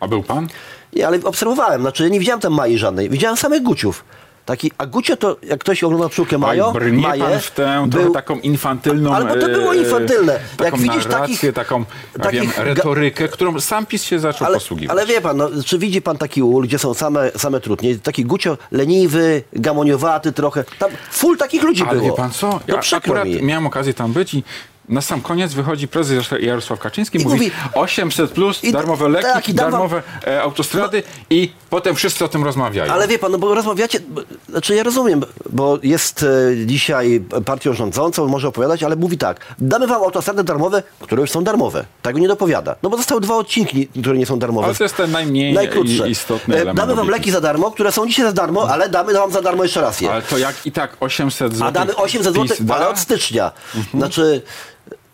A 0.00 0.08
był 0.08 0.22
pan? 0.22 0.48
nie, 0.92 1.06
ale 1.06 1.18
obserwowałem, 1.24 1.80
znaczy 1.80 2.10
nie 2.10 2.18
widziałem 2.20 2.40
tam 2.40 2.52
Mai 2.54 2.78
żadnej, 2.78 3.10
widziałem 3.10 3.36
samych 3.36 3.62
guciów. 3.62 4.04
Taki, 4.46 4.72
a 4.78 4.86
gucie 4.86 5.16
to, 5.16 5.36
jak 5.42 5.60
ktoś 5.60 5.84
ogląda 5.84 6.08
pszczółkę 6.08 6.38
Majo, 6.38 6.72
brnie 6.72 7.02
Maję, 7.08 7.22
pan 7.22 7.40
w 7.40 7.50
tę 7.50 7.86
był- 7.88 8.12
taką 8.12 8.38
infantylną... 8.40 9.14
Ale 9.14 9.24
bo 9.26 9.36
to 9.40 9.48
było 9.48 9.74
e, 9.74 9.76
infantylne. 9.76 10.32
Jak 10.32 10.42
Taką 10.56 10.76
widzisz 10.76 11.06
narrację, 11.06 11.36
takich- 11.36 11.52
taką 11.52 11.84
takich 12.22 12.40
wiem, 12.40 12.50
retorykę, 12.56 13.28
którą 13.28 13.60
sam 13.60 13.86
PiS 13.86 14.04
się 14.04 14.18
zaczął 14.18 14.46
ale, 14.46 14.56
posługiwać. 14.56 14.90
ale 14.96 15.06
wie 15.06 15.20
pan, 15.20 15.36
no, 15.36 15.48
czy 15.66 15.78
widzi 15.78 16.02
pan 16.02 16.18
taki 16.18 16.42
ul, 16.42 16.66
gdzie 16.66 16.78
są 16.78 16.94
same, 16.94 17.30
same 17.36 17.60
trudnie? 17.60 17.98
Taki 17.98 18.24
gucio 18.24 18.58
leniwy, 18.72 19.42
gamoniowaty 19.52 20.32
trochę. 20.32 20.64
Tam 20.78 20.90
full 21.10 21.36
takich 21.38 21.62
ludzi 21.62 21.82
Ale 21.88 21.98
było. 21.98 22.10
wie 22.10 22.16
pan 22.16 22.30
co? 22.30 22.60
Ja 22.66 22.78
przykro 22.78 22.98
akurat 22.98 23.24
mi. 23.28 23.42
miałem 23.42 23.66
okazję 23.66 23.94
tam 23.94 24.12
być 24.12 24.34
i 24.34 24.44
na 24.90 25.00
sam 25.00 25.20
koniec 25.20 25.52
wychodzi 25.54 25.88
prezes 25.88 26.30
Jarosław 26.40 26.78
Kaczyński 26.78 27.18
i 27.18 27.24
mówi, 27.24 27.36
mówi- 27.36 27.50
800 27.74 28.30
plus, 28.30 28.64
I- 28.64 28.72
darmowe 28.72 29.08
leki, 29.08 29.24
tak, 29.32 29.48
i 29.48 29.54
dam 29.54 29.64
wam- 29.64 29.72
darmowe 29.72 30.02
e, 30.26 30.42
autostrady 30.42 31.02
i 31.30 31.52
potem 31.70 31.94
wszyscy 31.94 32.24
o 32.24 32.28
tym 32.28 32.44
rozmawiają. 32.44 32.92
Ale 32.92 33.08
wie 33.08 33.18
pan, 33.18 33.32
no 33.32 33.38
bo 33.38 33.54
rozmawiacie, 33.54 34.00
bo- 34.00 34.20
znaczy 34.48 34.74
ja 34.74 34.82
rozumiem, 34.82 35.20
bo 35.50 35.78
jest 35.82 36.22
e, 36.22 36.66
dzisiaj 36.66 37.22
partią 37.44 37.72
rządzącą, 37.72 38.28
może 38.28 38.48
opowiadać, 38.48 38.82
ale 38.82 38.96
mówi 38.96 39.18
tak, 39.18 39.54
damy 39.58 39.86
wam 39.86 40.02
autostrady 40.02 40.44
darmowe, 40.44 40.82
które 41.00 41.20
już 41.20 41.30
są 41.30 41.44
darmowe. 41.44 41.84
Tego 42.02 42.18
nie 42.18 42.28
dopowiada. 42.28 42.76
No 42.82 42.90
bo 42.90 42.96
zostały 42.96 43.20
dwa 43.20 43.36
odcinki, 43.36 43.86
które 44.02 44.18
nie 44.18 44.26
są 44.26 44.38
darmowe. 44.38 44.66
Ale 44.66 44.74
to 44.74 44.84
jest 44.84 44.96
ten 44.96 45.10
najmniej 45.10 45.54
Najkrótsze. 45.54 46.10
istotny 46.10 46.54
E, 46.54 46.60
element 46.60 46.78
Damy 46.78 46.94
wam 46.94 47.08
leki 47.08 47.30
za 47.30 47.40
darmo, 47.40 47.70
które 47.70 47.92
są 47.92 48.06
dzisiaj 48.06 48.26
za 48.26 48.32
darmo, 48.32 48.68
ale 48.70 48.88
damy 48.88 49.12
wam 49.12 49.30
za 49.32 49.42
darmo 49.42 49.62
jeszcze 49.62 49.80
raz 49.80 50.00
je. 50.00 50.12
Ale 50.12 50.22
to 50.22 50.38
jak 50.38 50.66
i 50.66 50.72
tak 50.72 50.96
800 51.00 51.52
zł. 51.52 51.68
A 51.68 51.72
damy 51.72 51.96
800 51.96 52.34
zł, 52.34 52.56
ale 52.76 52.88
od 52.88 52.98
stycznia. 52.98 53.52
Znaczy, 53.94 54.42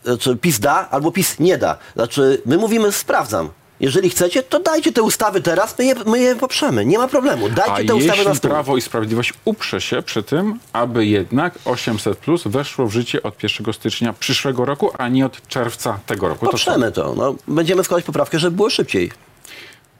znaczy 0.07 0.35
PiS 0.35 0.59
da 0.59 0.89
albo 0.89 1.11
PiS 1.11 1.39
nie 1.39 1.57
da. 1.57 1.77
Znaczy 1.95 2.41
my 2.45 2.57
mówimy 2.57 2.91
sprawdzam. 2.91 3.49
Jeżeli 3.79 4.09
chcecie, 4.09 4.43
to 4.43 4.59
dajcie 4.59 4.91
te 4.91 5.01
ustawy 5.01 5.41
teraz, 5.41 5.77
my 5.79 5.85
je, 5.85 5.95
my 6.05 6.19
je 6.19 6.35
poprzemy. 6.35 6.85
Nie 6.85 6.97
ma 6.97 7.07
problemu. 7.07 7.49
Dajcie 7.49 7.71
A 7.71 7.83
te 7.87 7.95
ustawy 7.95 8.25
na 8.25 8.35
stół. 8.35 8.51
Prawo 8.51 8.77
i 8.77 8.81
Sprawiedliwość 8.81 9.33
uprze 9.45 9.81
się 9.81 10.01
przy 10.01 10.23
tym, 10.23 10.59
aby 10.73 11.05
jednak 11.05 11.53
800 11.65 12.17
plus 12.17 12.43
weszło 12.45 12.87
w 12.87 12.91
życie 12.91 13.23
od 13.23 13.43
1 13.43 13.73
stycznia 13.73 14.13
przyszłego 14.13 14.65
roku, 14.65 14.91
a 14.97 15.07
nie 15.09 15.25
od 15.25 15.47
czerwca 15.47 15.99
tego 16.05 16.27
roku. 16.27 16.45
To? 16.45 16.51
Poprzemy 16.51 16.91
to. 16.91 17.15
No, 17.17 17.35
będziemy 17.47 17.83
składać 17.83 18.05
poprawkę, 18.05 18.39
żeby 18.39 18.55
było 18.55 18.69
szybciej. 18.69 19.11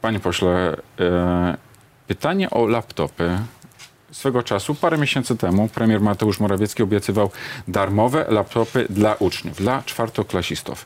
Panie 0.02 0.20
pośle, 0.20 0.78
e, 1.00 1.58
pytanie 2.08 2.50
o 2.50 2.68
laptopy. 2.68 3.40
Swego 4.12 4.44
czasu, 4.44 4.76
parę 4.76 4.98
miesięcy 4.98 5.36
temu, 5.38 5.70
premier 5.74 6.02
Mateusz 6.02 6.40
Morawiecki 6.40 6.84
obiecywał 6.84 7.30
darmowe 7.68 8.26
laptopy 8.30 8.86
dla 8.90 9.16
uczniów, 9.20 9.58
dla 9.58 9.84
czwartoklasistów. 9.84 10.86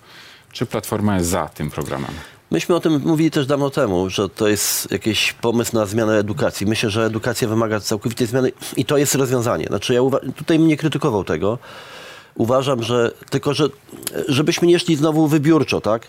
Czy 0.51 0.65
Platforma 0.65 1.15
jest 1.17 1.29
za 1.29 1.47
tym 1.47 1.69
programem? 1.71 2.11
Myśmy 2.51 2.75
o 2.75 2.79
tym 2.79 3.01
mówili 3.05 3.31
też 3.31 3.45
dawno 3.45 3.69
temu, 3.69 4.09
że 4.09 4.29
to 4.29 4.47
jest 4.47 4.91
jakiś 4.91 5.33
pomysł 5.33 5.75
na 5.75 5.85
zmianę 5.85 6.17
edukacji. 6.17 6.67
Myślę, 6.67 6.89
że 6.89 7.05
edukacja 7.05 7.47
wymaga 7.47 7.79
całkowitej 7.79 8.27
zmiany 8.27 8.51
i 8.77 8.85
to 8.85 8.97
jest 8.97 9.15
rozwiązanie. 9.15 9.65
Znaczy 9.65 9.93
ja 9.93 10.01
tutaj 10.35 10.59
bym 10.59 10.67
nie 10.67 10.77
krytykował 10.77 11.23
tego. 11.23 11.57
Uważam, 12.35 12.83
że 12.83 13.11
tylko, 13.29 13.53
że 13.53 13.69
żebyśmy 14.27 14.67
nie 14.67 14.79
szli 14.79 14.95
znowu 14.95 15.27
wybiórczo, 15.27 15.81
tak? 15.81 16.07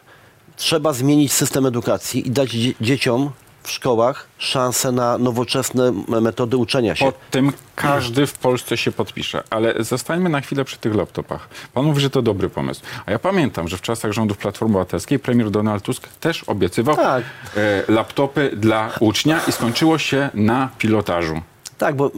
Trzeba 0.56 0.92
zmienić 0.92 1.32
system 1.32 1.66
edukacji 1.66 2.26
i 2.28 2.30
dać 2.30 2.50
dzie- 2.50 2.72
dzieciom 2.80 3.30
w 3.62 3.70
szkołach 3.70 4.26
szansę 4.38 4.92
na 4.92 5.18
nowoczesne 5.18 5.92
metody 6.08 6.56
uczenia 6.56 6.94
się. 6.94 7.04
Pod 7.04 7.30
tym 7.30 7.52
każdy 7.76 8.26
w 8.26 8.32
Polsce 8.38 8.76
się 8.76 8.92
podpisze, 8.92 9.42
ale 9.50 9.74
zostańmy 9.84 10.28
na 10.28 10.40
chwilę 10.40 10.64
przy 10.64 10.76
tych 10.78 10.94
laptopach. 10.94 11.48
Pan 11.74 11.84
mówi, 11.84 12.00
że 12.00 12.10
to 12.10 12.22
dobry 12.22 12.48
pomysł. 12.50 12.80
A 13.06 13.10
ja 13.10 13.18
pamiętam, 13.18 13.68
że 13.68 13.76
w 13.76 13.80
czasach 13.80 14.12
rządów 14.12 14.38
Platformy 14.38 14.74
Obywatelskiej 14.74 15.18
premier 15.18 15.50
Donald 15.50 15.82
Tusk 15.84 16.08
też 16.20 16.44
obiecywał 16.44 16.96
Tak. 16.96 17.24
e, 17.56 17.92
laptopy 17.92 18.50
dla 18.56 18.90
ucznia 19.00 19.40
i 19.48 19.52
skończyło 19.52 19.98
się 19.98 20.30
na 20.34 20.68
pilotażu. 20.78 21.40
Tak, 21.78 21.96
bo 21.96 22.10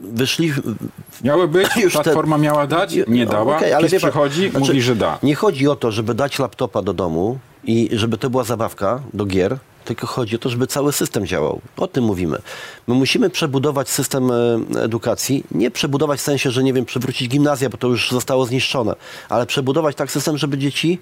wyszli, 0.00 0.52
Miały 1.24 1.48
być, 1.48 1.76
Już 1.76 1.92
te- 1.94 2.02
Platforma 2.02 2.38
miała 2.38 2.66
dać, 2.66 2.94
nie 3.08 3.26
dała, 3.26 3.56
okej, 3.56 3.72
ale 3.72 3.88
PiS 3.88 4.02
przychodzi, 4.02 4.50
znaczy, 4.50 4.66
mówi, 4.66 4.82
że 4.82 4.96
da. 4.96 5.18
Nie 5.22 5.34
chodzi 5.34 5.68
o 5.68 5.76
to, 5.76 5.92
żeby 5.92 6.14
dać 6.14 6.38
laptopa 6.38 6.82
do 6.82 6.92
domu 6.94 7.38
i 7.64 7.88
żeby 7.92 8.18
to 8.18 8.30
była 8.30 8.44
zabawka 8.44 9.00
do 9.14 9.24
gier, 9.26 9.56
tylko 9.84 10.06
chodzi 10.06 10.36
o 10.36 10.38
to, 10.38 10.50
żeby 10.50 10.66
cały 10.66 10.92
system 10.92 11.26
działał. 11.26 11.60
O 11.76 11.86
tym 11.86 12.04
mówimy. 12.04 12.38
My 12.86 12.94
musimy 12.94 13.30
przebudować 13.30 13.88
system 13.88 14.30
e, 14.30 14.82
edukacji, 14.82 15.44
nie 15.50 15.70
przebudować 15.70 16.20
w 16.20 16.22
sensie, 16.22 16.50
że 16.50 16.62
nie 16.62 16.72
wiem, 16.72 16.84
przywrócić 16.84 17.28
gimnazja, 17.28 17.70
bo 17.70 17.76
to 17.76 17.88
już 17.88 18.10
zostało 18.10 18.46
zniszczone, 18.46 18.94
ale 19.28 19.46
przebudować 19.46 19.96
tak 19.96 20.10
system, 20.10 20.38
żeby 20.38 20.58
dzieci 20.58 20.98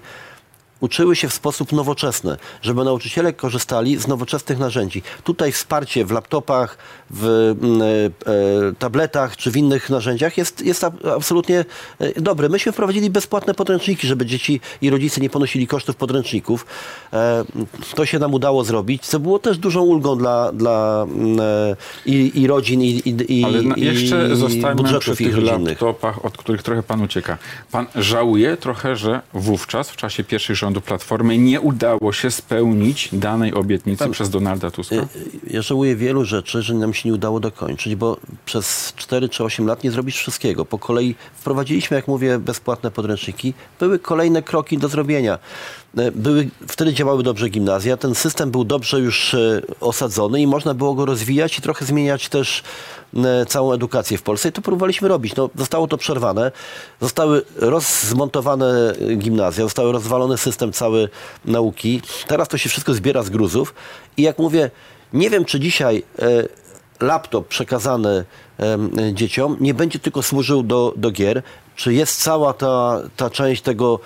uczyły 0.81 1.15
się 1.15 1.27
w 1.29 1.33
sposób 1.33 1.71
nowoczesny, 1.71 2.37
żeby 2.61 2.83
nauczyciele 2.83 3.33
korzystali 3.33 3.97
z 3.97 4.07
nowoczesnych 4.07 4.59
narzędzi. 4.59 5.01
Tutaj 5.23 5.51
wsparcie 5.51 6.05
w 6.05 6.11
laptopach, 6.11 6.77
w 7.09 7.25
mm, 7.61 7.81
e, 7.81 7.85
e, 7.85 8.73
tabletach 8.79 9.37
czy 9.37 9.51
w 9.51 9.57
innych 9.57 9.89
narzędziach 9.89 10.37
jest, 10.37 10.65
jest 10.65 10.83
ab- 10.83 11.05
absolutnie 11.05 11.65
e, 11.99 12.21
dobre. 12.21 12.49
Myśmy 12.49 12.71
wprowadzili 12.71 13.09
bezpłatne 13.09 13.53
podręczniki, 13.53 14.07
żeby 14.07 14.25
dzieci 14.25 14.61
i 14.81 14.89
rodzice 14.89 15.21
nie 15.21 15.29
ponosili 15.29 15.67
kosztów 15.67 15.95
podręczników. 15.95 16.65
To 17.95 18.05
się 18.05 18.19
nam 18.19 18.33
udało 18.33 18.63
zrobić, 18.63 19.05
co 19.05 19.19
było 19.19 19.39
też 19.39 19.57
dużą 19.57 19.81
ulgą 19.81 20.17
dla, 20.17 20.51
dla 20.51 21.05
mm, 21.09 21.39
i, 22.05 22.31
i 22.35 22.47
rodzin, 22.47 22.81
i, 22.81 22.87
i, 22.87 23.39
i, 23.39 23.43
Ale 23.45 23.61
na, 23.61 23.75
i 23.75 23.81
jeszcze 23.81 24.35
zostańmy 24.35 24.83
przy 24.83 24.93
budżetów 24.93 25.17
tych 25.17 25.35
rodzinnych. 25.35 25.67
laptopach, 25.81 26.25
od 26.25 26.37
których 26.37 26.63
trochę 26.63 26.83
pan 26.83 27.01
ucieka. 27.01 27.37
Pan 27.71 27.85
żałuje 27.95 28.57
trochę, 28.57 28.95
że 28.95 29.21
wówczas, 29.33 29.89
w 29.89 29.95
czasie 29.95 30.23
pierwszych 30.23 30.55
rządów 30.55 30.70
Platformy, 30.79 31.37
nie 31.37 31.61
udało 31.61 32.13
się 32.13 32.31
spełnić 32.31 33.09
danej 33.13 33.53
obietnicy 33.53 34.09
przez 34.09 34.29
Donalda 34.29 34.71
Tuska? 34.71 34.95
Ja 35.47 35.61
żałuję 35.61 35.95
wielu 35.95 36.25
rzeczy, 36.25 36.61
że 36.61 36.73
nam 36.73 36.93
się 36.93 37.09
nie 37.09 37.15
udało 37.15 37.39
dokończyć, 37.39 37.95
bo 37.95 38.17
przez 38.45 38.93
4 38.95 39.29
czy 39.29 39.43
8 39.43 39.67
lat 39.67 39.83
nie 39.83 39.91
zrobisz 39.91 40.17
wszystkiego. 40.17 40.65
Po 40.65 40.79
kolei 40.79 41.15
wprowadziliśmy, 41.33 41.97
jak 41.97 42.07
mówię, 42.07 42.39
bezpłatne 42.39 42.91
podręczniki. 42.91 43.53
Były 43.79 43.99
kolejne 43.99 44.41
kroki 44.41 44.77
do 44.77 44.87
zrobienia. 44.87 45.39
E, 45.97 46.11
Były, 46.11 46.49
wtedy 46.67 46.93
działały 46.93 47.23
dobrze 47.23 47.49
gimnazja, 47.49 47.97
ten 47.97 48.15
system 48.15 48.51
był 48.51 48.63
dobrze 48.63 48.99
już 48.99 49.33
e, 49.33 49.61
osadzony 49.79 50.41
i 50.41 50.47
można 50.47 50.73
było 50.73 50.93
go 50.93 51.05
rozwijać 51.05 51.57
i 51.57 51.61
trochę 51.61 51.85
zmieniać 51.85 52.29
też 52.29 52.63
e, 53.15 53.45
całą 53.45 53.73
edukację 53.73 54.17
w 54.17 54.21
Polsce. 54.21 54.49
I 54.49 54.51
to 54.51 54.61
próbowaliśmy 54.61 55.07
robić. 55.07 55.35
No, 55.35 55.49
zostało 55.55 55.87
to 55.87 55.97
przerwane, 55.97 56.51
zostały 57.01 57.41
rozmontowane 57.55 58.93
gimnazja, 59.17 59.63
zostały 59.63 59.91
rozwalony 59.91 60.37
system 60.37 60.71
cały 60.71 61.09
nauki. 61.45 62.01
Teraz 62.27 62.47
to 62.47 62.57
się 62.57 62.69
wszystko 62.69 62.93
zbiera 62.93 63.23
z 63.23 63.29
gruzów 63.29 63.73
i 64.17 64.21
jak 64.21 64.39
mówię, 64.39 64.71
nie 65.13 65.29
wiem, 65.29 65.45
czy 65.45 65.59
dzisiaj 65.59 66.03
laptop 66.99 67.47
przekazany 67.47 68.25
dzieciom 69.13 69.57
nie 69.59 69.73
będzie 69.73 69.99
tylko 69.99 70.23
służył 70.23 70.63
do, 70.63 70.93
do 70.95 71.11
gier, 71.11 71.43
czy 71.75 71.93
jest 71.93 72.21
cała 72.21 72.53
ta, 72.53 73.01
ta 73.15 73.29
część 73.29 73.61
tego 73.61 73.99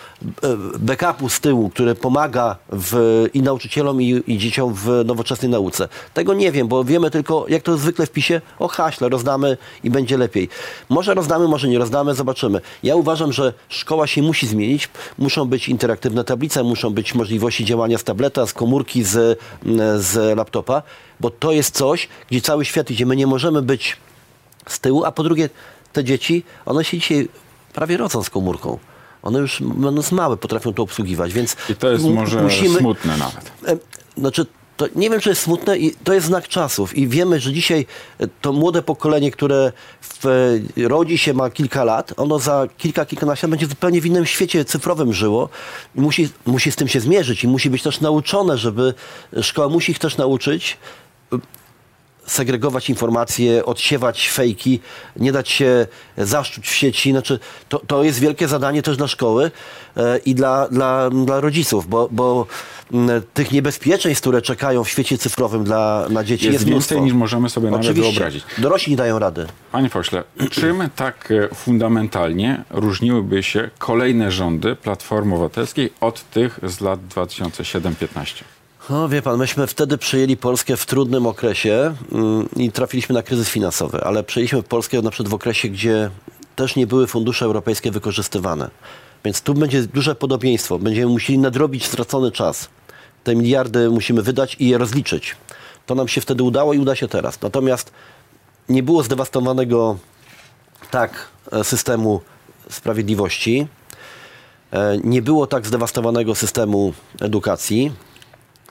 e, 0.43 0.57
backupu 0.79 1.29
z 1.29 1.39
tyłu, 1.39 1.69
który 1.69 1.95
pomaga 1.95 2.55
w, 2.69 3.25
i 3.33 3.41
nauczycielom, 3.41 4.01
i, 4.01 4.23
i 4.27 4.37
dzieciom 4.37 4.73
w 4.73 5.03
nowoczesnej 5.05 5.51
nauce. 5.51 5.87
Tego 6.13 6.33
nie 6.33 6.51
wiem, 6.51 6.67
bo 6.67 6.83
wiemy 6.83 7.11
tylko, 7.11 7.45
jak 7.49 7.63
to 7.63 7.77
zwykle 7.77 8.05
w 8.05 8.11
PiSie, 8.11 8.41
o 8.59 8.67
haśle, 8.67 9.09
rozdamy 9.09 9.57
i 9.83 9.89
będzie 9.89 10.17
lepiej. 10.17 10.49
Może 10.89 11.13
rozdamy, 11.13 11.47
może 11.47 11.67
nie 11.67 11.79
rozdamy, 11.79 12.15
zobaczymy. 12.15 12.61
Ja 12.83 12.95
uważam, 12.95 13.33
że 13.33 13.53
szkoła 13.69 14.07
się 14.07 14.21
musi 14.21 14.47
zmienić, 14.47 14.89
muszą 15.17 15.45
być 15.45 15.69
interaktywne 15.69 16.23
tablice, 16.23 16.63
muszą 16.63 16.89
być 16.89 17.15
możliwości 17.15 17.65
działania 17.65 17.97
z 17.97 18.03
tableta, 18.03 18.45
z 18.45 18.53
komórki, 18.53 19.03
z, 19.03 19.39
z 19.97 20.37
laptopa, 20.37 20.83
bo 21.19 21.29
to 21.29 21.51
jest 21.51 21.75
coś, 21.75 22.07
gdzie 22.29 22.41
cały 22.41 22.65
świat 22.65 22.91
idzie. 22.91 23.05
My 23.05 23.15
nie 23.15 23.27
możemy 23.27 23.61
być 23.61 23.97
z 24.67 24.79
tyłu, 24.79 25.05
a 25.05 25.11
po 25.11 25.23
drugie 25.23 25.49
te 25.93 26.03
dzieci, 26.03 26.43
one 26.65 26.83
się 26.83 26.97
dzisiaj 26.97 27.27
prawie 27.75 27.97
rodzą 27.97 28.23
z 28.23 28.29
komórką. 28.29 28.77
One 29.23 29.39
już 29.39 29.61
będąc 29.61 30.11
małe 30.11 30.37
potrafią 30.37 30.73
to 30.73 30.83
obsługiwać, 30.83 31.33
więc 31.33 31.55
I 31.69 31.75
to 31.75 31.91
jest 31.91 32.05
może 32.05 32.49
smutne 32.79 33.17
nawet. 33.17 33.51
E, 33.67 33.77
Znaczy, 34.17 34.45
to 34.77 34.85
nie 34.95 35.09
wiem, 35.09 35.19
czy 35.19 35.29
jest 35.29 35.41
smutne 35.41 35.77
i 35.77 35.95
to 36.03 36.13
jest 36.13 36.27
znak 36.27 36.47
czasów. 36.47 36.97
I 36.97 37.07
wiemy, 37.07 37.39
że 37.39 37.53
dzisiaj 37.53 37.85
e, 38.19 38.27
to 38.41 38.53
młode 38.53 38.81
pokolenie, 38.81 39.31
które 39.31 39.71
w, 40.01 40.25
e, 40.25 40.87
rodzi 40.87 41.17
się, 41.17 41.33
ma 41.33 41.49
kilka 41.49 41.83
lat, 41.83 42.13
ono 42.17 42.39
za 42.39 42.67
kilka, 42.77 43.05
kilkanaście 43.05 43.47
lat 43.47 43.51
będzie 43.51 43.67
zupełnie 43.67 44.01
w 44.01 44.05
innym 44.05 44.25
świecie 44.25 44.65
cyfrowym 44.65 45.13
żyło 45.13 45.49
i 45.95 46.01
musi, 46.01 46.29
musi 46.45 46.71
z 46.71 46.75
tym 46.75 46.87
się 46.87 46.99
zmierzyć 46.99 47.43
i 47.43 47.47
musi 47.47 47.69
być 47.69 47.83
też 47.83 48.01
nauczone, 48.01 48.57
żeby 48.57 48.93
szkoła 49.41 49.69
musi 49.69 49.91
ich 49.91 49.99
też 49.99 50.17
nauczyć 50.17 50.77
segregować 52.25 52.89
informacje, 52.89 53.65
odsiewać 53.65 54.29
fejki, 54.29 54.79
nie 55.15 55.31
dać 55.31 55.49
się 55.49 55.87
zaszczuć 56.17 56.67
w 56.67 56.75
sieci. 56.75 57.11
Znaczy, 57.11 57.39
to, 57.69 57.79
to 57.79 58.03
jest 58.03 58.19
wielkie 58.19 58.47
zadanie 58.47 58.81
też 58.81 58.97
dla 58.97 59.07
szkoły 59.07 59.51
e, 59.97 60.17
i 60.17 60.35
dla, 60.35 60.67
dla, 60.67 61.09
dla 61.09 61.39
rodziców, 61.39 61.89
bo, 61.89 62.09
bo 62.11 62.47
m, 62.93 63.09
tych 63.33 63.51
niebezpieczeństw, 63.51 64.21
które 64.21 64.41
czekają 64.41 64.83
w 64.83 64.89
świecie 64.89 65.17
cyfrowym 65.17 65.63
dla, 65.63 66.07
na 66.09 66.23
dzieci 66.23 66.45
Jest 66.45 66.53
jest, 66.53 66.65
więcej 66.65 67.01
niż 67.01 67.13
możemy 67.13 67.49
sobie 67.49 67.71
nawet 67.71 67.85
Oczywiście. 67.85 68.11
wyobrazić. 68.11 68.43
Dorośli 68.57 68.91
nie 68.91 68.97
dają 68.97 69.19
rady. 69.19 69.47
Panie 69.71 69.89
pośle, 69.89 70.23
czym 70.51 70.89
tak 70.95 71.31
e, 71.31 71.55
fundamentalnie 71.55 72.63
różniłyby 72.69 73.43
się 73.43 73.69
kolejne 73.77 74.31
rządy 74.31 74.75
Platformy 74.75 75.35
Obywatelskiej 75.35 75.93
od 76.01 76.29
tych 76.29 76.59
z 76.63 76.81
lat 76.81 76.99
2007-15? 77.15 78.43
No 78.89 79.09
wie 79.09 79.21
pan, 79.21 79.37
myśmy 79.37 79.67
wtedy 79.67 79.97
przejęli 79.97 80.37
Polskę 80.37 80.77
w 80.77 80.85
trudnym 80.85 81.27
okresie 81.27 81.95
mm, 82.11 82.49
i 82.55 82.71
trafiliśmy 82.71 83.15
na 83.15 83.23
kryzys 83.23 83.49
finansowy, 83.49 84.03
ale 84.03 84.23
przejęliśmy 84.23 84.63
Polskę 84.63 85.01
na 85.01 85.11
przykład 85.11 85.29
w 85.29 85.33
okresie, 85.33 85.69
gdzie 85.69 86.09
też 86.55 86.75
nie 86.75 86.87
były 86.87 87.07
fundusze 87.07 87.45
europejskie 87.45 87.91
wykorzystywane. 87.91 88.69
Więc 89.25 89.41
tu 89.41 89.53
będzie 89.53 89.83
duże 89.83 90.15
podobieństwo. 90.15 90.79
Będziemy 90.79 91.11
musieli 91.11 91.39
nadrobić 91.39 91.85
stracony 91.85 92.31
czas. 92.31 92.69
Te 93.23 93.35
miliardy 93.35 93.89
musimy 93.89 94.21
wydać 94.21 94.55
i 94.59 94.69
je 94.69 94.77
rozliczyć. 94.77 95.35
To 95.85 95.95
nam 95.95 96.07
się 96.07 96.21
wtedy 96.21 96.43
udało 96.43 96.73
i 96.73 96.79
uda 96.79 96.95
się 96.95 97.07
teraz. 97.07 97.41
Natomiast 97.41 97.91
nie 98.69 98.83
było 98.83 99.03
zdewastowanego 99.03 99.97
tak 100.91 101.27
e, 101.51 101.63
systemu 101.63 102.21
sprawiedliwości, 102.69 103.67
e, 104.71 104.97
nie 105.03 105.21
było 105.21 105.47
tak 105.47 105.67
zdewastowanego 105.67 106.35
systemu 106.35 106.93
edukacji, 107.21 107.91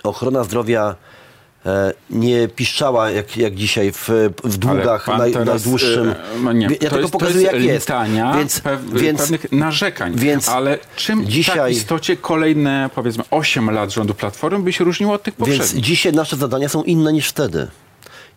ochrona 0.05 0.45
zdrowia 0.45 0.95
e, 1.67 1.93
nie 2.11 2.49
piszczała 2.49 3.11
jak, 3.11 3.37
jak 3.37 3.55
dzisiaj 3.55 3.93
w, 3.93 4.09
w 4.45 4.57
długach 4.57 5.09
naj, 5.09 5.33
teraz, 5.33 5.47
najdłuższym. 5.49 6.09
e, 6.11 6.15
no 6.43 6.53
nie, 6.53 6.67
ja 6.67 6.71
to 6.73 6.79
tylko 6.79 6.99
jest, 6.99 7.13
pokazuję 7.13 7.47
jak 7.47 7.63
jest. 7.63 7.91
Więc, 8.37 8.61
pew- 8.61 9.01
więc 9.01 9.21
pewnych 9.21 9.53
narzekań. 9.53 10.13
więc 10.17 10.49
Ale 10.49 10.79
czym 10.97 11.19
tak 11.21 11.29
dzisiaj- 11.29 11.75
w 11.75 11.77
istocie 11.77 12.17
kolejne, 12.17 12.91
powiedzmy, 12.95 13.25
8 13.31 13.71
lat 13.71 13.91
rządu 13.91 14.15
Platformy 14.15 14.59
by 14.65 14.73
się 14.73 14.85
różniło 14.85 15.15
od 15.15 15.23
tych 15.23 15.35
Więc 15.39 15.59
poprzednich? 15.59 15.85
dzisiaj 15.85 16.13
nasze 16.13 16.37
zadania 16.37 16.69
są 16.69 16.83
inne 16.83 17.13
niż 17.13 17.29
wtedy. 17.29 17.67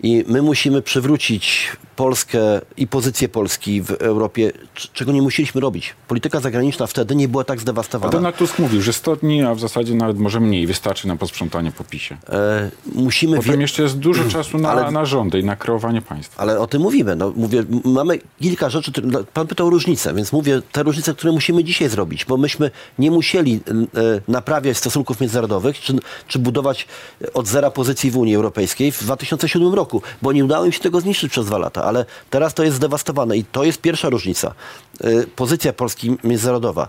I 0.04 0.24
my 0.28 0.42
musimy 0.42 0.82
przywrócić 0.82 1.72
Polskę 1.96 2.40
i 2.78 2.88
pozycję 2.88 3.30
Polski 3.30 3.82
w 3.82 3.92
Europie, 3.92 4.52
czego 4.94 5.12
nie 5.12 5.22
musieliśmy 5.22 5.62
robić. 5.62 5.94
Polityka 6.08 6.40
zagraniczna 6.40 6.88
wtedy 6.88 7.16
nie 7.16 7.28
była 7.28 7.44
tak 7.44 7.60
zdewastowana. 7.60 8.12
Donald 8.12 8.36
Tusk 8.38 8.60
mówił, 8.60 8.82
że 8.82 8.94
100 8.94 9.16
dni, 9.16 9.44
a 9.44 9.56
w 9.56 9.60
zasadzie 9.60 9.96
nawet 9.96 10.20
może 10.20 10.40
mniej, 10.40 10.68
wystarczy 10.68 11.08
na 11.08 11.16
posprzątanie 11.16 11.72
po 11.72 11.84
PiSie. 11.84 12.18
E, 12.30 12.72
musimy 12.96 13.38
Potem 13.38 13.56
wie- 13.56 13.62
jeszcze 13.62 13.84
jest 13.84 13.98
dużo 14.00 14.24
czasu 14.30 14.58
na, 14.58 14.70
Ale- 14.70 14.92
na 14.92 15.06
rządy 15.06 15.40
i 15.40 15.44
na 15.44 15.56
kreowanie 15.56 16.02
państwa. 16.02 16.42
Ale 16.42 16.60
o 16.60 16.68
tym 16.68 16.82
mówimy. 16.82 17.16
No, 17.16 17.34
mówię, 17.36 17.64
mamy 17.84 18.20
kilka 18.42 18.70
rzeczy. 18.70 18.92
Pan 19.34 19.48
pytał 19.48 19.68
o 19.68 19.70
różnice, 19.70 20.14
więc 20.14 20.32
mówię 20.32 20.62
te 20.72 20.84
różnice, 20.84 21.14
które 21.14 21.32
musimy 21.34 21.64
dzisiaj 21.64 21.90
zrobić, 21.90 22.26
bo 22.26 22.38
myśmy 22.38 22.72
nie 23.00 23.12
musieli 23.12 23.60
e, 23.74 23.82
naprawiać 24.28 24.78
stosunków 24.78 25.20
międzynarodowych 25.20 25.80
czy, 25.80 25.94
czy 26.28 26.40
budować 26.40 26.88
od 27.34 27.48
zera 27.48 27.72
pozycji 27.72 28.12
w 28.12 28.18
Unii 28.18 28.36
Europejskiej 28.36 28.92
w 28.92 29.04
2007 29.04 29.74
roku, 29.74 29.87
bo 30.22 30.34
nie 30.34 30.46
udało 30.46 30.66
im 30.66 30.72
się 30.72 30.80
tego 30.80 31.02
zniszczyć 31.02 31.32
przez 31.32 31.46
dwa 31.46 31.58
lata, 31.58 31.84
ale 31.84 32.06
teraz 32.30 32.54
to 32.54 32.64
jest 32.64 32.78
zdewastowane 32.78 33.38
i 33.38 33.44
to 33.44 33.64
jest 33.64 33.82
pierwsza 33.82 34.10
różnica. 34.10 34.54
E, 35.02 35.28
pozycja 35.36 35.74
Polski 35.74 36.18
międzynarodowa. 36.24 36.88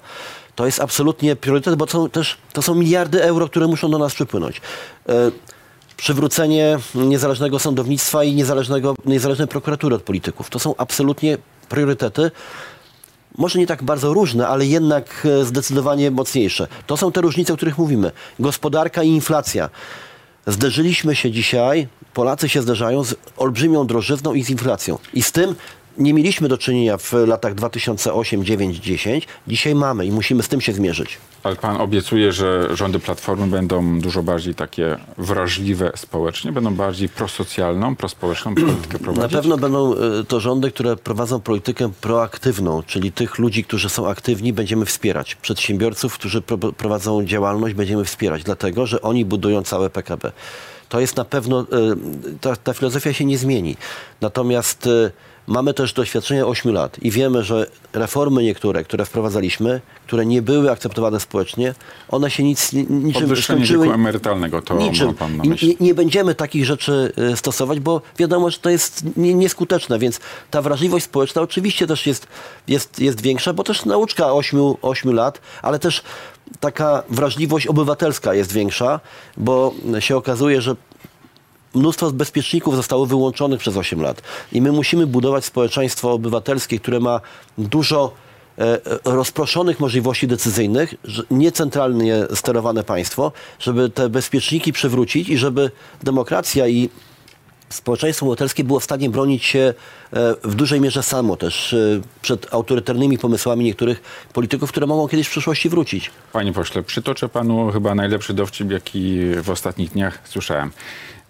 To 0.54 0.66
jest 0.66 0.80
absolutnie 0.80 1.37
priorytet, 1.37 1.74
bo 1.74 1.87
są 1.87 2.11
też 2.11 2.37
to 2.52 2.62
są 2.62 2.74
miliardy 2.74 3.22
euro, 3.24 3.48
które 3.48 3.66
muszą 3.66 3.90
do 3.90 3.98
nas 3.98 4.14
przypłynąć. 4.14 4.61
E, 5.08 5.12
przywrócenie 5.96 6.78
niezależnego 6.94 7.58
sądownictwa 7.58 8.24
i 8.24 8.34
niezależnego, 8.34 8.94
niezależnej 9.04 9.48
prokuratury 9.48 9.94
od 9.96 10.02
polityków. 10.02 10.50
To 10.50 10.58
są 10.58 10.74
absolutnie 10.76 11.38
priorytety. 11.68 12.30
Może 13.38 13.58
nie 13.58 13.66
tak 13.66 13.82
bardzo 13.82 14.14
różne, 14.14 14.48
ale 14.48 14.66
jednak 14.66 15.26
e, 15.40 15.44
zdecydowanie 15.44 16.11
mocniejsze. 16.11 16.68
To 16.87 16.96
są 16.96 17.12
te 17.12 17.20
różnice, 17.20 17.52
o 17.52 17.56
których 17.56 17.78
mówimy. 17.78 18.12
Gospodarka 18.38 19.02
i 19.02 19.08
inflacja. 19.08 19.70
Zderzyliśmy 20.46 21.16
się 21.16 21.30
dzisiaj, 21.30 21.88
Polacy 22.18 22.48
się 22.48 22.62
zderzają 22.62 23.04
z 23.04 23.14
olbrzymią 23.37 23.87
drożyzną 23.87 24.35
i 24.35 24.44
z 24.44 24.50
inflacją. 24.50 24.98
I 25.14 25.22
z 25.22 25.33
tym 25.33 25.54
nie 25.98 26.14
mieliśmy 26.14 26.48
do 26.48 26.59
czynienia 26.59 26.96
w 26.98 27.12
latach 27.12 27.54
2008, 27.54 28.44
9, 28.44 28.76
10. 28.76 29.26
Dzisiaj 29.46 29.74
mamy 29.74 30.07
i 30.07 30.11
musimy 30.11 30.42
z 30.42 30.48
tym 30.48 30.61
się 30.61 30.72
zmierzyć. 30.72 31.18
Ale 31.42 31.57
pan 31.57 31.81
obiecuje, 31.81 32.33
że 32.33 32.76
rządy 32.76 32.98
Platformy 32.98 33.46
będą 33.46 34.00
dużo 34.00 34.22
bardziej 34.22 34.54
takie 34.54 34.96
wrażliwe 35.18 35.92
społecznie, 35.96 36.52
będą 36.52 36.74
bardziej 36.74 37.09
prosocjalną, 37.09 37.96
prospołeczną 37.96 38.54
politykę 38.54 38.98
prowadzić? 38.98 39.33
Na 39.33 39.38
pewno 39.38 39.57
będą 39.57 39.94
y, 39.94 40.24
to 40.28 40.40
rządy, 40.40 40.70
które 40.70 40.96
prowadzą 40.96 41.40
politykę 41.40 41.90
proaktywną, 42.00 42.83
czyli 42.83 43.12
tych 43.12 43.38
ludzi, 43.38 43.64
którzy 43.64 43.88
są 43.88 44.09
aktywni, 44.09 44.52
będziemy 44.52 44.87
wspierać. 44.87 45.35
Przedsiębiorców, 45.35 46.14
którzy 46.14 46.42
pro 46.42 46.59
prowadzą 46.59 47.24
działalność, 47.24 47.74
będziemy 47.74 48.04
wspierać, 48.04 48.42
dlatego 48.42 48.87
że 48.87 49.02
oni 49.02 49.24
budują 49.24 49.62
całe 49.62 49.90
PKB. 49.90 50.33
To 50.88 51.01
jest 51.01 51.16
na 51.16 51.24
pewno, 51.24 51.61
y, 51.61 51.66
ta, 52.40 52.57
ta 52.57 52.74
filozofia 52.74 53.12
się 53.12 53.24
nie 53.24 53.38
zmieni. 53.38 53.77
Natomiast 54.20 54.87
y, 54.87 55.11
Mamy 55.48 55.74
też 55.74 55.92
doświadczenie 55.92 56.46
8 56.46 56.72
lat 56.72 57.03
i 57.03 57.11
wiemy, 57.11 57.42
że 57.42 57.66
reformy 57.92 58.42
niektóre, 58.42 58.85
które 58.85 59.05
wprowadzaliśmy, 59.05 59.81
które 60.07 60.27
nie 60.27 60.42
były 60.42 60.70
akceptowane 60.70 61.20
społecznie, 61.20 61.74
one 62.09 62.31
się 62.31 62.42
nic, 62.42 62.72
niczym 62.72 63.12
Podwyższenie 63.12 63.59
skończyły. 63.59 63.85
wieku 63.85 63.94
emerytalnego, 63.94 64.62
to 64.62 64.74
niczym. 64.74 65.07
ma 65.07 65.12
pan 65.12 65.37
na 65.37 65.44
myśli. 65.44 65.77
Nie, 65.81 65.87
nie, 65.87 65.94
będziemy 65.94 66.35
takich 66.35 66.64
rzeczy 66.64 67.12
e, 67.33 67.37
stosować, 67.37 67.81
bo 67.81 68.03
wiadomo, 68.18 68.51
że 68.51 68.59
to 68.59 68.70
jest 68.70 69.03
nieskuteczne, 69.16 69.98
więc 69.98 70.20
ta 70.51 70.62
wrażliwość 70.62 71.05
społeczna 71.05 71.42
oczywiście 71.42 71.87
też 71.87 72.07
jest, 72.07 72.27
jest, 72.68 73.01
jest 73.01 73.20
większa, 73.20 73.53
bo 73.53 73.64
też 73.64 73.85
nauczka 73.85 74.33
8, 74.33 74.61
8 74.83 75.14
lat, 75.14 75.40
ale 75.62 75.79
też 75.79 76.03
taka 76.61 77.02
wrażliwość 77.08 77.66
obywatelska 77.66 78.34
jest 78.34 78.52
większa, 78.52 79.00
bo 79.37 79.74
się 79.98 80.16
okazuje, 80.16 80.61
że 80.61 80.76
mnóstwo 81.74 82.11
bezpieczników 82.11 82.76
zostało 82.76 83.06
wyłączonych 83.06 83.61
przez 83.61 83.76
8 83.76 84.02
lat. 84.02 84.22
I 84.52 84.62
my 84.62 84.72
musimy 84.72 85.06
budować 85.06 85.44
społeczeństwo 85.44 86.12
obywatelskie, 86.12 86.78
które 86.78 87.00
ma 87.00 87.20
dużo 87.58 88.12
e, 88.58 88.78
rozproszonych 89.04 89.80
możliwości 89.80 90.26
decyzyjnych, 90.26 90.94
niecentralnie 91.30 92.26
sterowane 92.34 92.84
państwo, 92.84 93.32
żeby 93.58 93.90
te 93.90 94.08
bezpieczniki 94.08 94.72
przywrócić 94.72 95.28
i 95.28 95.38
żeby 95.38 95.70
demokracja 96.02 96.68
i 96.68 96.88
społeczeństwo 97.68 98.26
obywatelskie 98.26 98.64
było 98.64 98.81
w 98.81 98.85
stanie 98.85 99.11
bronić 99.11 99.44
się 99.44 99.74
e, 100.12 100.35
w 100.44 100.54
dużej 100.54 100.81
mierze 100.81 101.02
samo 101.02 101.37
też 101.37 101.72
e, 101.72 102.00
przed 102.22 102.54
autorytarnymi 102.54 103.18
pomysłami 103.18 103.64
niektórych 103.64 104.02
polityków, 104.33 104.70
które 104.70 104.87
mogą 104.87 105.09
kiedyś 105.09 105.26
w 105.26 105.31
przyszłości 105.31 105.68
wrócić. 105.68 106.11
Panie 106.33 106.52
pośle, 106.52 106.83
przytoczę 106.83 107.28
panu 107.28 107.72
chyba 107.72 107.94
najlepszy 107.94 108.35
dowcip, 108.35 108.70
jaki 108.70 109.20
w 109.42 109.50
ostatnich 109.50 109.90
dniach 109.90 110.18
słyszałem. 110.24 110.70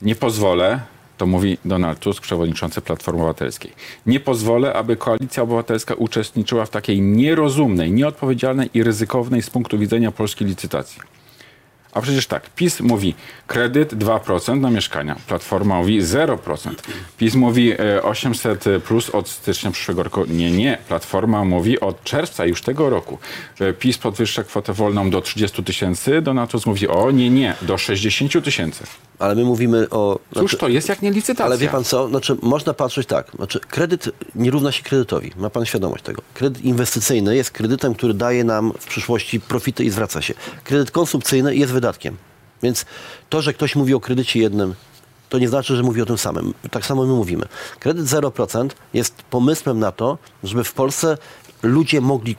Nie 0.02 0.14
pozwolę, 0.14 0.80
to 1.18 1.26
mówi 1.26 1.58
Donald 1.64 1.98
Tusk, 1.98 2.22
przewodniczący 2.22 2.80
Platformy 2.80 3.20
Obywatelskiej. 3.20 3.72
Nie 4.06 4.20
pozwolę, 4.20 4.72
aby 4.72 4.96
koalicja 4.96 5.42
obywatelska 5.42 5.94
uczestniczyła 5.94 6.66
w 6.66 6.70
takiej 6.70 7.00
nierozumnej, 7.00 7.92
nieodpowiedzialnej 7.92 8.70
i 8.74 8.82
ryzykownej 8.82 9.42
z 9.42 9.50
punktu 9.50 9.78
widzenia 9.78 10.12
polskiej 10.12 10.48
licytacji. 10.48 11.00
A 11.92 12.00
przecież 12.00 12.26
tak, 12.26 12.50
PiS 12.50 12.80
mówi 12.80 13.14
kredyt 13.46 13.94
2% 13.94 14.60
na 14.60 14.70
mieszkania, 14.70 15.16
Platforma 15.26 15.76
mówi 15.76 16.02
0%. 16.02 16.74
PiS 17.18 17.34
mówi 17.34 17.72
800 18.02 18.66
e, 18.66 18.80
plus 18.80 19.10
od 19.10 19.28
stycznia 19.28 19.70
przyszłego 19.70 20.02
roku. 20.02 20.24
Nie, 20.28 20.50
nie. 20.50 20.78
Platforma 20.88 21.44
mówi 21.44 21.80
od 21.80 22.04
czerwca 22.04 22.46
już 22.46 22.62
tego 22.62 22.90
roku. 22.90 23.18
E, 23.60 23.72
PiS 23.72 23.98
podwyższa 23.98 24.44
kwotę 24.44 24.72
wolną 24.72 25.10
do 25.10 25.20
30 25.20 25.64
tysięcy, 25.64 26.22
Donald 26.22 26.50
Tusk 26.50 26.66
mówi 26.66 26.88
o 26.88 27.10
nie, 27.10 27.30
nie, 27.30 27.54
do 27.62 27.78
60 27.78 28.44
tysięcy. 28.44 28.84
Ale 29.18 29.34
my 29.34 29.44
mówimy 29.44 29.90
o... 29.90 30.18
Cóż 30.34 30.40
znaczy, 30.40 30.56
to 30.56 30.68
jest 30.68 30.88
jak 30.88 31.02
nie 31.02 31.10
licytacja? 31.10 31.44
Ale 31.44 31.58
wie 31.58 31.68
pan 31.68 31.84
co, 31.84 32.08
znaczy 32.08 32.36
można 32.42 32.74
patrzeć 32.74 33.06
tak, 33.06 33.30
znaczy 33.36 33.60
kredyt 33.60 34.10
nie 34.34 34.50
równa 34.50 34.72
się 34.72 34.82
kredytowi, 34.82 35.32
ma 35.36 35.50
pan 35.50 35.66
świadomość 35.66 36.04
tego. 36.04 36.22
Kredyt 36.34 36.64
inwestycyjny 36.64 37.36
jest 37.36 37.50
kredytem, 37.50 37.94
który 37.94 38.14
daje 38.14 38.44
nam 38.44 38.72
w 38.78 38.86
przyszłości 38.86 39.40
profity 39.40 39.84
i 39.84 39.90
zwraca 39.90 40.22
się. 40.22 40.34
Kredyt 40.64 40.90
konsumpcyjny 40.90 41.56
jest 41.56 41.72
wydatkiem. 41.78 42.16
Więc 42.62 42.84
to, 43.28 43.42
że 43.42 43.54
ktoś 43.54 43.76
mówi 43.76 43.94
o 43.94 44.00
kredycie 44.00 44.40
jednym, 44.40 44.74
to 45.28 45.38
nie 45.38 45.48
znaczy, 45.48 45.76
że 45.76 45.82
mówi 45.82 46.02
o 46.02 46.06
tym 46.06 46.18
samym. 46.18 46.54
Tak 46.70 46.86
samo 46.86 47.06
my 47.06 47.12
mówimy. 47.12 47.46
Kredyt 47.80 48.06
0% 48.06 48.68
jest 48.94 49.14
pomysłem 49.30 49.78
na 49.78 49.92
to, 49.92 50.18
żeby 50.44 50.64
w 50.64 50.72
Polsce 50.72 51.18
ludzie 51.62 52.00
mogli 52.00 52.36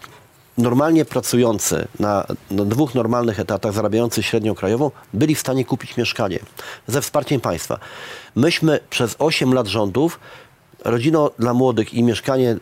normalnie 0.57 1.05
pracujący 1.05 1.87
na, 1.99 2.25
na, 2.51 2.65
dwóch 2.65 2.95
normalnych 2.95 3.39
etatach, 3.39 3.73
zarabiający 3.73 4.23
średnią 4.23 4.55
krajową, 4.55 4.91
byli 5.13 5.35
w 5.35 5.39
stanie 5.39 5.65
kupić 5.65 5.97
mieszkanie 5.97 6.39
ze 6.87 7.01
wsparciem 7.01 7.41
państwa. 7.41 7.79
Myśmy 8.35 8.79
przez 8.89 9.15
8 9.19 9.53
lat 9.53 9.67
rządów 9.67 10.19
Rodzino 10.85 11.31
dla 11.39 11.53
Młodych 11.53 11.93
i 11.93 12.03
mieszkanie 12.03 12.57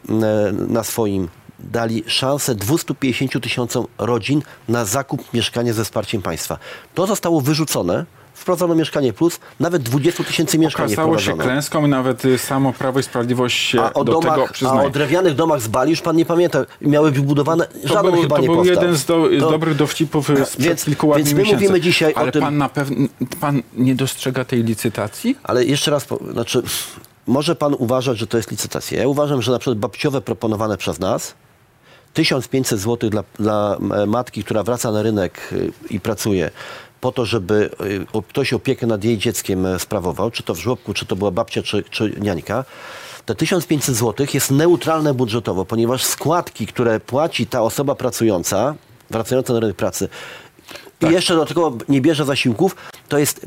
na 0.67 0.83
swoim 0.83 1.27
dali 1.59 2.03
szansę 2.07 2.55
250 2.55 3.43
tysiącom 3.43 3.85
rodzin 3.97 4.41
na 4.69 4.85
zakup 4.85 5.33
mieszkania 5.33 5.73
ze 5.73 5.83
wsparciem 5.83 6.21
państwa. 6.21 6.57
To 6.95 7.07
zostało 7.07 7.41
wyrzucone 7.41 8.05
wprowadzono 8.33 8.75
Mieszkanie 8.75 9.13
Plus, 9.13 9.39
nawet 9.59 9.83
20 9.83 10.23
tysięcy 10.23 10.59
mieszkań 10.59 10.85
Okazało 10.85 11.19
się 11.19 11.37
klęską 11.37 11.87
nawet 11.87 12.25
y, 12.25 12.37
samo 12.37 12.73
Prawo 12.73 12.99
i 12.99 13.03
Sprawiedliwość 13.03 13.57
się 13.57 13.81
a 13.81 13.93
o 13.93 14.03
do 14.03 14.11
domach, 14.11 14.35
tego 14.35 14.53
przyznaje. 14.53 14.81
A 14.81 14.83
o 14.83 14.89
drewnianych 14.89 15.35
domach 15.35 15.61
z 15.61 15.67
Bali 15.67 15.91
już 15.91 16.01
pan 16.01 16.15
nie 16.15 16.25
pamięta. 16.25 16.65
Miały 16.81 17.11
być 17.11 17.21
budowane, 17.21 17.67
żaden 17.83 18.11
był, 18.11 18.21
chyba 18.21 18.35
to 18.35 18.41
nie 18.41 18.47
był 18.47 18.55
powstał. 18.55 18.75
jeden 18.75 18.95
z, 18.95 19.05
do, 19.05 19.29
to, 19.39 19.49
dobrych 19.49 19.75
dowcipów 19.75 20.29
y, 20.29 20.45
sprzed 20.45 20.61
więc, 20.65 20.85
kilku 20.85 21.07
ładnych 21.07 21.25
Więc 21.25 21.35
my 21.35 21.43
miesięcy. 21.43 21.63
mówimy 21.63 21.81
dzisiaj 21.81 22.13
Ale 22.15 22.29
o 22.29 22.31
tym... 22.31 22.41
pan 22.41 22.57
na 22.57 22.69
pewno, 22.69 23.07
pan 23.39 23.61
nie 23.73 23.95
dostrzega 23.95 24.45
tej 24.45 24.63
licytacji? 24.63 25.37
Ale 25.43 25.65
jeszcze 25.65 25.91
raz, 25.91 26.07
znaczy, 26.31 26.61
może 27.27 27.55
pan 27.55 27.75
uważać, 27.77 28.17
że 28.17 28.27
to 28.27 28.37
jest 28.37 28.51
licytacja. 28.51 28.99
Ja 28.99 29.07
uważam, 29.07 29.41
że 29.41 29.51
na 29.51 29.59
przykład 29.59 29.77
babciowe 29.77 30.21
proponowane 30.21 30.77
przez 30.77 30.99
nas, 30.99 31.33
1500 32.17 32.79
zł 32.79 33.09
dla, 33.09 33.23
dla 33.39 33.77
e, 33.77 34.05
matki, 34.05 34.43
która 34.43 34.63
wraca 34.63 34.91
na 34.91 35.01
rynek 35.01 35.49
y, 35.53 35.71
i 35.89 35.99
pracuje, 35.99 36.51
po 37.01 37.11
to, 37.11 37.25
żeby 37.25 37.69
y, 38.15 38.23
ktoś 38.29 38.53
opiekę 38.53 38.87
nad 38.87 39.03
jej 39.03 39.17
dzieckiem 39.17 39.65
e, 39.65 39.79
sprawował, 39.79 40.31
czy 40.31 40.43
to 40.43 40.53
w 40.53 40.59
żłobku, 40.59 40.93
czy 40.93 41.05
to 41.05 41.15
była 41.15 41.31
babcia, 41.31 41.63
czy, 41.63 41.83
czy 41.83 42.13
niańka, 42.21 42.65
te 43.25 43.35
1500 43.35 43.95
zł 43.95 44.27
jest 44.33 44.51
neutralne 44.51 45.13
budżetowo, 45.13 45.65
ponieważ 45.65 46.03
składki, 46.03 46.67
które 46.67 46.99
płaci 46.99 47.47
ta 47.47 47.61
osoba 47.61 47.95
pracująca, 47.95 48.75
wracająca 49.09 49.53
na 49.53 49.59
rynek 49.59 49.75
pracy, 49.75 50.09
tak. 50.99 51.11
I 51.11 51.13
jeszcze 51.13 51.35
do 51.35 51.45
tego 51.45 51.77
nie 51.89 52.01
bierze 52.01 52.25
zasiłków, 52.25 52.75
to 53.09 53.17
jest 53.17 53.45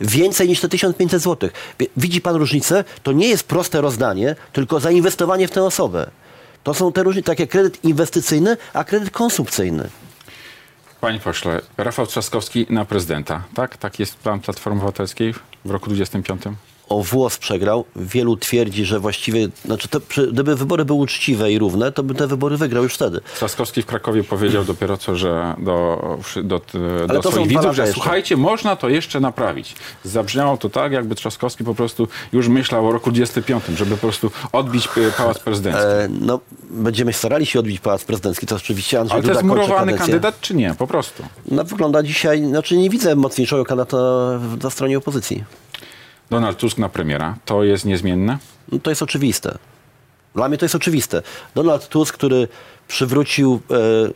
więcej 0.00 0.48
niż 0.48 0.60
te 0.60 0.68
1500 0.68 1.22
zł. 1.22 1.50
Widzi 1.96 2.20
pan 2.20 2.36
różnicę? 2.36 2.84
To 3.02 3.12
nie 3.12 3.28
jest 3.28 3.44
proste 3.44 3.80
rozdanie, 3.80 4.36
tylko 4.52 4.80
zainwestowanie 4.80 5.48
w 5.48 5.50
tę 5.50 5.64
osobę. 5.64 6.10
To 6.66 6.74
są 6.74 6.92
te 6.92 7.02
różnice, 7.02 7.26
takie 7.26 7.46
kredyt 7.46 7.84
inwestycyjny, 7.84 8.56
a 8.72 8.84
kredyt 8.84 9.10
konsumpcyjny. 9.10 9.90
Panie 11.00 11.20
pośle, 11.20 11.60
Rafał 11.76 12.06
Trzaskowski 12.06 12.66
na 12.70 12.84
prezydenta, 12.84 13.42
tak? 13.54 13.76
Tak 13.76 13.98
jest 13.98 14.16
plan 14.16 14.40
Platformy 14.40 14.80
Obywatelskiej 14.80 15.34
w 15.64 15.70
roku 15.70 15.86
2025? 15.86 16.58
O 16.88 17.02
włos 17.02 17.38
przegrał. 17.38 17.84
Wielu 17.96 18.36
twierdzi, 18.36 18.84
że 18.84 19.00
właściwie, 19.00 19.48
znaczy 19.64 19.88
te, 19.88 20.00
gdyby 20.32 20.56
wybory 20.56 20.84
były 20.84 20.98
uczciwe 20.98 21.52
i 21.52 21.58
równe, 21.58 21.92
to 21.92 22.02
by 22.02 22.14
te 22.14 22.26
wybory 22.26 22.56
wygrał 22.56 22.82
już 22.82 22.94
wtedy. 22.94 23.20
Trzaskowski 23.34 23.82
w 23.82 23.86
Krakowie 23.86 24.24
powiedział 24.24 24.64
dopiero 24.64 24.96
co, 24.96 25.16
że 25.16 25.54
do, 25.58 26.18
do, 26.34 26.60
do, 27.08 27.20
do 27.22 27.30
swoich 27.30 27.48
widzów, 27.48 27.74
że 27.76 27.82
jeszcze. 27.82 27.94
słuchajcie, 27.94 28.36
można 28.36 28.76
to 28.76 28.88
jeszcze 28.88 29.20
naprawić. 29.20 29.74
Zabrzmiało 30.04 30.56
to 30.56 30.70
tak, 30.70 30.92
jakby 30.92 31.14
Trzaskowski 31.14 31.64
po 31.64 31.74
prostu 31.74 32.08
już 32.32 32.48
myślał 32.48 32.88
o 32.88 32.92
roku 32.92 33.12
25, 33.12 33.64
żeby 33.76 33.90
po 33.90 34.00
prostu 34.00 34.30
odbić 34.52 34.86
e, 34.86 35.12
Pałac 35.16 35.38
Prezydencki. 35.38 35.82
E, 35.82 36.08
no, 36.20 36.40
będziemy 36.70 37.12
starali 37.12 37.46
się 37.46 37.58
odbić 37.58 37.80
Pałac 37.80 38.04
Prezydencki, 38.04 38.46
to 38.46 38.56
oczywiście 38.56 39.00
Andrzej 39.00 39.14
Ale 39.14 39.22
Duda 39.22 39.34
to 39.34 39.40
jest 39.40 39.48
murowany 39.48 39.98
kandydat, 39.98 40.40
czy 40.40 40.54
nie? 40.54 40.74
Po 40.78 40.86
prostu. 40.86 41.22
No, 41.50 41.64
wygląda 41.64 42.02
dzisiaj, 42.02 42.44
znaczy 42.44 42.76
nie 42.76 42.90
widzę 42.90 43.16
mocniejszego 43.16 43.64
kandydata 43.64 43.96
na 44.62 44.70
stronie 44.70 44.98
opozycji. 44.98 45.44
Donald 46.30 46.58
Tusk 46.58 46.78
na 46.78 46.88
premiera, 46.88 47.36
to 47.44 47.64
jest 47.64 47.84
niezmienne? 47.84 48.38
No 48.72 48.78
to 48.78 48.90
jest 48.90 49.02
oczywiste. 49.02 49.58
Dla 50.34 50.48
mnie 50.48 50.58
to 50.58 50.64
jest 50.64 50.74
oczywiste. 50.74 51.22
Donald 51.54 51.88
Tusk, 51.88 52.14
który 52.14 52.48
przywrócił 52.88 53.60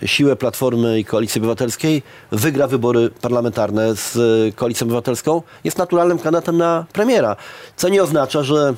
e, 0.02 0.08
siłę 0.08 0.36
Platformy 0.36 0.98
i 0.98 1.04
Koalicji 1.04 1.38
Obywatelskiej, 1.38 2.02
wygra 2.32 2.66
wybory 2.66 3.10
parlamentarne 3.20 3.96
z 3.96 4.16
e, 4.16 4.52
Koalicją 4.52 4.86
Obywatelską, 4.86 5.42
jest 5.64 5.78
naturalnym 5.78 6.18
kandydatem 6.18 6.56
na 6.56 6.84
premiera. 6.92 7.36
Co 7.76 7.88
nie 7.88 8.02
oznacza, 8.02 8.42
że 8.42 8.74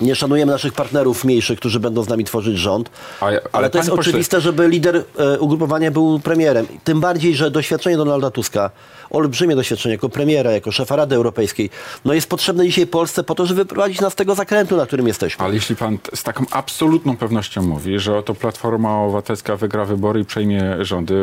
nie 0.00 0.14
szanujemy 0.14 0.52
naszych 0.52 0.72
partnerów 0.72 1.24
mniejszych, 1.24 1.58
którzy 1.58 1.80
będą 1.80 2.02
z 2.02 2.08
nami 2.08 2.24
tworzyć 2.24 2.58
rząd. 2.58 2.90
Ale, 3.20 3.40
ale, 3.52 3.70
to 3.70 3.78
jest 3.78 3.90
oczywiste, 3.90 4.40
żeby 4.40 4.68
lider 4.68 5.04
e, 5.18 5.38
ugrupowania 5.38 5.90
był 5.90 6.20
premierem. 6.20 6.66
Tym 6.84 7.00
bardziej, 7.00 7.34
że 7.34 7.50
doświadczenie 7.50 7.96
Donalda 7.96 8.30
Tuska, 8.30 8.70
olbrzymie 9.10 9.56
doświadczenie 9.56 9.94
jako 9.94 10.08
premiera, 10.08 10.52
jako 10.52 10.72
szefa 10.72 10.96
Rady 10.96 11.16
Europejskiej, 11.16 11.70
no 12.04 12.14
jest 12.14 12.28
potrzebne 12.28 12.66
dzisiaj 12.66 12.86
Polsce 12.86 13.24
po 13.24 13.34
to, 13.34 13.46
żeby 13.46 13.60
wyprowadzić 13.60 14.00
nas 14.00 14.12
z 14.12 14.16
tego 14.16 14.34
zakrętu, 14.34 14.76
na 14.76 14.86
którym 14.86 15.06
jesteśmy. 15.06 15.44
Ale 15.44 15.54
jeśli 15.54 15.76
pan 15.76 15.98
z 16.14 16.22
taką 16.22 16.44
absolutną 16.50 17.16
pewnością 17.16 17.62
mówi, 17.62 17.98
że 17.98 18.18
oto 18.18 18.34
Platforma 18.34 19.02
Obywatelska 19.02 19.56
wygra 19.56 19.84
wybory 19.84 20.20
i 20.20 20.24
przejmie 20.24 20.76
rządy 20.80 21.14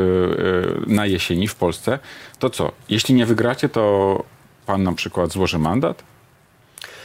e, 0.87 0.93
na 0.93 1.05
jesieni 1.05 1.47
w 1.47 1.55
Polsce, 1.55 1.99
to 2.39 2.49
co? 2.49 2.71
Jeśli 2.89 3.15
nie 3.15 3.25
wygracie, 3.25 3.69
to 3.69 4.23
pan 4.65 4.83
na 4.83 4.93
przykład 4.93 5.31
złoży 5.31 5.59
mandat? 5.59 6.03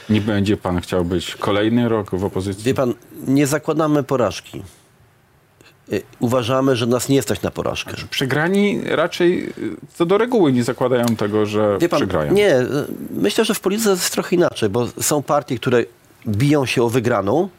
Nie 0.09 0.21
będzie 0.21 0.57
pan 0.57 0.81
chciał 0.81 1.05
być 1.05 1.35
kolejny 1.35 1.89
rok 1.89 2.09
w 2.15 2.23
opozycji? 2.25 2.63
Wie 2.63 2.73
pan, 2.73 2.93
nie 3.27 3.47
zakładamy 3.47 4.03
porażki. 4.03 4.63
Y, 5.93 6.01
Uważamy, 6.19 6.75
że 6.75 6.85
nas 6.85 7.09
nie 7.09 7.21
stać 7.21 7.41
na 7.41 7.51
porażkę. 7.51 7.93
Przegrani 8.09 8.81
raczej 8.85 9.43
y, 9.57 9.75
co 9.95 10.05
do 10.05 10.17
reguły 10.17 10.53
nie 10.53 10.63
zakładają 10.63 11.05
tego, 11.05 11.45
że 11.45 11.77
Wie 11.81 11.89
pan, 11.89 11.99
przegrają. 11.99 12.33
nie, 12.33 12.59
y, 12.59 12.65
myślę, 13.11 13.45
że 13.45 13.53
w 13.53 13.59
polityce 13.59 13.89
jest 13.89 14.11
trochę 14.11 14.35
inaczej, 14.35 14.69
bo 14.69 14.87
są 15.01 15.23
partie, 15.23 15.57
które 15.57 15.83
biją 16.27 16.65
się 16.65 16.83
o 16.83 16.89
wygraną, 16.89 17.49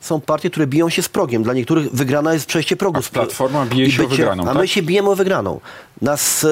są 0.00 0.20
partie, 0.20 0.50
które 0.50 0.66
biją 0.66 0.88
się 0.88 1.02
z 1.02 1.08
progiem. 1.08 1.42
Dla 1.42 1.54
niektórych 1.54 1.92
wygrana 1.92 2.34
jest 2.34 2.46
przejście 2.46 2.76
progu. 2.76 2.98
A 2.98 3.12
Platforma 3.14 3.66
bije 3.66 3.90
się 3.90 4.04
o 4.04 4.08
wygraną, 4.08 4.42
A 4.42 4.46
tak? 4.46 4.56
my 4.56 4.68
się 4.68 4.82
bijemy 4.82 5.10
o 5.10 5.14
wygraną. 5.16 5.60
Nas 6.02 6.46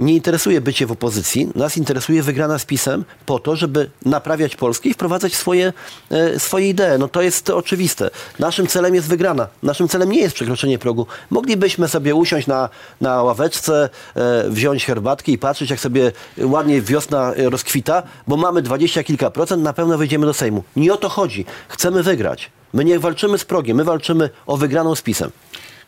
nie 0.00 0.14
interesuje 0.14 0.60
bycie 0.60 0.86
w 0.86 0.92
opozycji, 0.92 1.48
nas 1.54 1.76
interesuje 1.76 2.22
wygrana 2.22 2.58
z 2.58 2.64
PiSem 2.64 3.04
po 3.26 3.38
to, 3.38 3.56
żeby 3.56 3.90
naprawiać 4.04 4.56
Polskę 4.56 4.88
i 4.88 4.94
wprowadzać 4.94 5.34
swoje, 5.34 5.72
e, 6.10 6.38
swoje 6.38 6.68
idee. 6.68 6.98
No 6.98 7.08
to 7.08 7.22
jest 7.22 7.50
oczywiste. 7.50 8.10
Naszym 8.38 8.66
celem 8.66 8.94
jest 8.94 9.08
wygrana. 9.08 9.48
Naszym 9.62 9.88
celem 9.88 10.12
nie 10.12 10.20
jest 10.20 10.34
przekroczenie 10.34 10.78
progu. 10.78 11.06
Moglibyśmy 11.30 11.88
sobie 11.88 12.14
usiąść 12.14 12.46
na, 12.46 12.68
na 13.00 13.22
ławeczce, 13.22 13.88
e, 14.16 14.50
wziąć 14.50 14.84
herbatki 14.84 15.32
i 15.32 15.38
patrzeć, 15.38 15.70
jak 15.70 15.80
sobie 15.80 16.12
ładnie 16.38 16.82
wiosna 16.82 17.32
rozkwita, 17.36 18.02
bo 18.28 18.36
mamy 18.36 18.62
dwadzieścia 18.62 19.02
kilka 19.02 19.30
procent, 19.30 19.62
na 19.62 19.72
pewno 19.72 19.98
wyjdziemy 19.98 20.26
do 20.26 20.34
Sejmu. 20.34 20.64
Nie 20.76 20.94
o 20.94 20.96
to 20.96 21.08
chodzi. 21.08 21.44
Chcemy 21.68 22.02
wygrać. 22.02 22.50
My 22.72 22.84
nie 22.84 22.98
walczymy 22.98 23.38
z 23.38 23.44
progiem, 23.44 23.76
my 23.76 23.84
walczymy 23.84 24.30
o 24.46 24.56
wygraną 24.56 24.94
z 24.94 25.02
PiSem. 25.02 25.30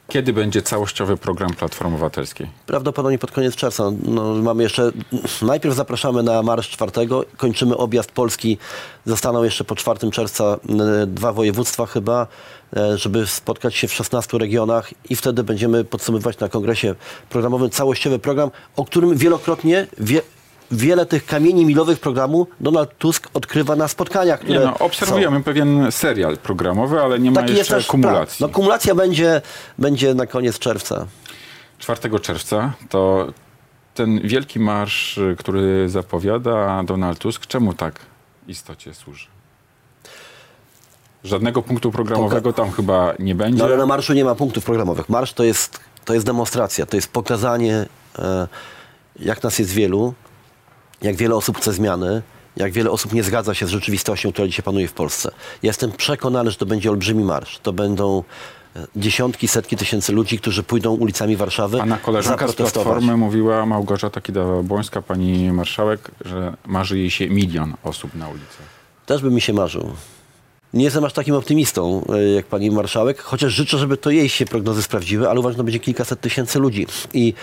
Kiedy 0.09 0.33
będzie 0.33 0.63
całościowy 0.63 1.17
program 1.17 1.55
Platformy 1.55 1.95
Obywatelskiej? 1.95 2.49
Prawdopodobnie 2.67 3.19
pod 3.19 3.31
koniec 3.31 3.57
czerwca. 3.57 3.91
No, 4.05 4.35
mamy 4.35 4.63
jeszcze, 4.63 4.93
najpierw 5.43 5.75
zapraszamy 5.75 6.23
na 6.23 6.43
marsz 6.43 6.69
czwartego, 6.69 7.25
kończymy 7.37 7.77
objazd 7.77 8.13
Polski. 8.13 8.59
Zostaną 9.07 9.45
jeszcze 9.45 9.65
po 9.65 9.77
4 9.77 10.11
czerwca 10.11 10.45
e, 10.45 11.07
dwa 11.07 11.33
województwa 11.33 11.87
chyba, 11.87 12.27
e, 12.77 12.99
żeby 12.99 13.27
spotkać 13.27 13.75
się 13.75 13.89
w 13.89 13.93
16 13.93 14.39
regionach 14.39 14.91
i 15.11 15.17
wtedy 15.17 15.45
będziemy 15.45 15.85
podsumowywać 15.85 16.39
na 16.39 16.49
kongresie 16.49 16.95
programowym 17.31 17.71
całościowy 17.71 18.19
program, 18.19 18.51
o 18.77 18.85
którym 18.85 19.17
wielokrotnie 19.17 19.87
wie, 19.99 20.23
wiele 20.73 21.07
tych 21.07 21.27
kamieni 21.27 21.65
milowych 21.67 22.01
programu 22.01 22.47
Donald 22.61 22.99
Tusk 22.99 23.29
odkrywa 23.35 23.77
na 23.77 23.89
spotkaniach, 23.89 24.41
które 24.41 24.59
Nie 24.59 24.65
no, 24.65 24.79
obserwujemy 24.79 25.37
są. 25.37 25.43
pewien 25.43 25.93
serial 25.93 26.37
programowy, 26.37 27.01
ale 27.01 27.19
nie 27.19 27.31
ma 27.31 27.37
Taki 27.37 27.49
jest 27.49 27.59
jeszcze 27.59 27.75
też 27.75 27.87
kumulacji. 27.87 28.39
plan. 28.39 28.51
No 28.51 28.55
kumulacja 28.55 28.95
będzie, 28.95 29.43
będzie 29.79 30.15
na 30.15 30.27
koniec 30.27 30.59
czerwca. 30.59 31.07
4 31.79 32.21
czerwca 32.21 32.73
to 32.89 33.27
ten 33.95 34.21
wielki 34.21 34.61
marsz, 34.61 35.21
który 35.39 35.89
zapowiada 35.89 36.83
Donald 36.83 37.19
Tusk, 37.19 37.47
czemu 37.47 37.75
tak 37.75 37.95
istocie 38.49 38.95
służy? 38.95 39.27
Żadnego 41.25 41.63
punktu 41.63 41.93
programowego 41.93 42.53
tam 42.53 42.71
chyba 42.73 43.15
nie 43.19 43.35
będzie. 43.35 43.59
No 43.59 43.65
ale 43.65 43.77
na 43.77 43.87
marszu 43.87 44.13
nie 44.13 44.25
ma 44.25 44.35
punktów 44.35 44.65
programowych. 44.65 45.09
Marsz 45.09 45.33
to 45.33 45.45
jest, 45.45 45.81
to 46.05 46.15
jest 46.15 46.27
demonstracja, 46.27 46.87
to 46.87 46.97
jest 46.97 47.13
pokazanie, 47.13 47.87
e, 48.19 48.49
jak 49.21 49.43
nas 49.43 49.59
jest 49.59 49.71
wielu, 49.71 50.15
jak 51.03 51.17
wiele 51.17 51.35
osób 51.35 51.57
chce 51.57 51.73
zmiany, 51.73 52.23
jak 52.57 52.73
wiele 52.73 52.91
osób 52.91 53.13
nie 53.13 53.23
zgadza 53.23 53.55
się 53.55 53.67
z 53.67 53.71
rzeczywistością, 53.71 54.33
która 54.33 54.49
dzisiaj 54.49 54.63
panuje 54.63 54.89
w 54.89 54.93
Polsce. 54.93 55.31
Jestem 55.63 55.93
przekonany, 55.93 56.51
że 56.51 56.57
to 56.57 56.67
będzie 56.67 56.91
olbrzymi 56.91 57.25
marsz. 57.25 57.59
To 57.59 57.73
będą 57.73 58.25
e, 58.77 58.87
dziesiątki, 58.97 59.49
setki 59.49 59.77
tysięcy 59.77 60.13
ludzi, 60.13 60.39
którzy 60.39 60.63
pójdą 60.63 60.95
ulicami 60.95 61.37
Warszawy 61.37 61.79
Pana 61.79 61.99
koleżanka 61.99 62.49
z. 62.49 62.55
Platformy 62.55 63.17
mówiła, 63.17 63.67
Małgorzata 63.67 64.21
Kidawa-Błońska, 64.21 65.03
pani 65.03 65.53
marszałek, 65.53 66.11
że 66.25 66.57
marzy 66.67 66.99
jej 66.99 67.11
się 67.11 67.29
milion 67.29 67.75
osób 67.83 68.15
na 68.15 68.29
ulicach. 68.29 68.67
Też 69.07 69.23
by 69.23 69.31
mi 69.31 69.41
się 69.41 69.53
marzył. 69.53 69.91
Nie 70.75 70.85
jestem 70.85 71.05
aż 71.05 71.13
takim 71.13 71.35
optymistą 71.35 72.05
e, 72.13 72.23
jak 72.23 72.47
pani 72.47 72.71
marszałek, 72.71 73.23
chociaż 73.23 73.53
życzę, 73.53 73.79
żeby 73.79 73.97
to 73.97 74.11
jej 74.11 74.29
się 74.29 74.45
prognozy 74.45 74.83
sprawdziły, 74.83 75.29
ale 75.31 75.41
uważam, 75.41 75.53
że 75.53 75.59
to 75.59 75.65
będzie 75.65 75.79
kilkaset 75.79 76.21
tysięcy 76.21 76.59
ludzi. 76.59 76.87
I 77.15 77.35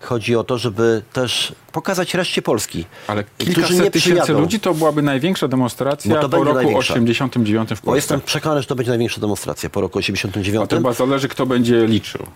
chodzi 0.00 0.36
o 0.36 0.44
to, 0.44 0.58
żeby 0.58 1.02
też 1.12 1.54
pokazać 1.72 2.14
reszcie 2.14 2.42
Polski. 2.42 2.84
Ale 3.06 3.24
kilkaset 3.38 3.92
tysięcy 3.92 4.32
ludzi 4.32 4.60
to 4.60 4.74
byłaby 4.74 5.02
największa 5.02 5.48
demonstracja 5.48 6.14
po 6.14 6.44
roku 6.44 6.54
największa. 6.54 6.94
89 6.94 7.68
w 7.68 7.72
Bo 7.72 7.76
Polsce. 7.76 7.96
jestem 7.96 8.20
przekonany, 8.20 8.62
że 8.62 8.68
to 8.68 8.74
będzie 8.74 8.90
największa 8.90 9.20
demonstracja 9.20 9.70
po 9.70 9.80
roku 9.80 9.98
89. 9.98 10.64
A 10.64 10.66
to 10.66 10.76
chyba 10.76 10.92
zależy, 10.92 11.28
kto 11.28 11.46
będzie 11.46 11.86
liczył. 11.86 12.26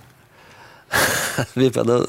Wie 1.56 1.70
pan, 1.70 1.86
no, 1.86 2.00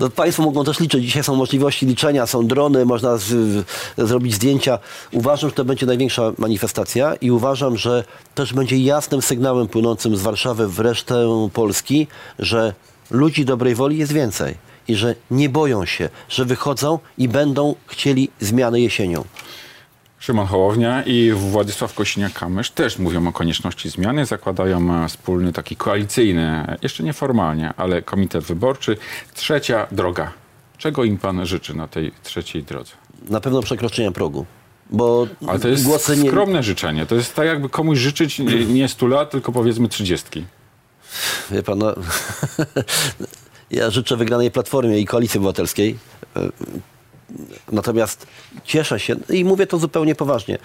no 0.00 0.10
państwo 0.10 0.42
mogą 0.42 0.64
też 0.64 0.80
liczyć. 0.80 1.04
Dzisiaj 1.04 1.24
są 1.24 1.36
możliwości 1.36 1.86
liczenia, 1.86 2.26
są 2.26 2.46
drony, 2.46 2.84
można 2.84 3.16
z, 3.16 3.64
zrobić 3.98 4.34
zdjęcia. 4.34 4.78
Uważam, 5.12 5.50
że 5.50 5.56
to 5.56 5.64
będzie 5.64 5.86
największa 5.86 6.32
manifestacja 6.38 7.14
i 7.14 7.30
uważam, 7.30 7.76
że 7.76 8.04
też 8.34 8.52
będzie 8.52 8.76
jasnym 8.76 9.22
sygnałem 9.22 9.68
płynącym 9.68 10.16
z 10.16 10.22
Warszawy 10.22 10.68
w 10.68 10.80
resztę 10.80 11.48
Polski, 11.52 12.06
że 12.38 12.74
ludzi 13.10 13.44
dobrej 13.44 13.74
woli 13.74 13.98
jest 13.98 14.12
więcej 14.12 14.54
i 14.88 14.94
że 14.94 15.14
nie 15.30 15.48
boją 15.48 15.86
się, 15.86 16.08
że 16.28 16.44
wychodzą 16.44 16.98
i 17.18 17.28
będą 17.28 17.74
chcieli 17.86 18.30
zmiany 18.40 18.80
jesienią. 18.80 19.24
Szymon 20.18 20.46
Hołownia 20.46 21.02
i 21.02 21.32
Władysław 21.32 21.94
Kosiniak-Kamysz 21.94 22.70
też 22.70 22.98
mówią 22.98 23.28
o 23.28 23.32
konieczności 23.32 23.90
zmiany. 23.90 24.26
Zakładają 24.26 25.04
e, 25.04 25.08
wspólny 25.08 25.52
taki 25.52 25.76
koalicyjny, 25.76 26.76
jeszcze 26.82 27.02
nieformalnie, 27.02 27.72
ale 27.76 28.02
komitet 28.02 28.44
wyborczy. 28.44 28.96
Trzecia 29.34 29.86
droga. 29.92 30.32
Czego 30.78 31.04
im 31.04 31.18
pan 31.18 31.46
życzy 31.46 31.74
na 31.74 31.88
tej 31.88 32.12
trzeciej 32.22 32.62
drodze? 32.62 32.92
Na 33.28 33.40
pewno 33.40 33.62
przekroczenia 33.62 34.10
progu. 34.12 34.46
Bo 34.90 35.26
Ale 35.48 35.58
to 35.58 35.68
jest 35.68 35.84
głosy 35.84 36.16
nie, 36.16 36.28
skromne 36.30 36.62
życzenie. 36.62 37.06
To 37.06 37.14
jest 37.14 37.34
tak, 37.34 37.46
jakby 37.46 37.68
komuś 37.68 37.98
życzyć 37.98 38.38
nie- 38.38 38.66
nie 38.66 38.88
100 38.88 39.06
lat, 39.06 39.30
tylko 39.30 39.52
powiedzmy 39.52 39.88
30. 39.88 40.44
Wie 41.50 41.62
pan, 41.62 41.78
no, 41.78 41.94
ja 43.70 43.90
życzę 43.90 44.16
wygranej 44.16 44.50
Platformie 44.50 44.98
i 44.98 45.04
Koalicji 45.06 45.38
Obywatelskiej. 45.38 45.98
Natomiast 47.72 48.26
cieszę 48.64 49.00
się, 49.00 49.16
i 49.30 49.44
mówię 49.44 49.66
to 49.66 49.78
zupełnie 49.78 50.14
poważnie, 50.14 50.58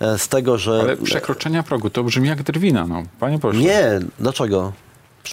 e, 0.00 0.18
z 0.18 0.28
tego, 0.28 0.58
że... 0.58 0.80
Ale 0.80 0.96
przekroczenia 0.96 1.62
progu 1.62 1.90
to 1.90 2.04
brzmi 2.04 2.28
jak 2.28 2.42
drwina, 2.42 2.86
no. 2.86 3.02
Panie 3.20 3.38
pośle. 3.38 3.60
Nie, 3.62 3.84
dlaczego? 4.20 4.72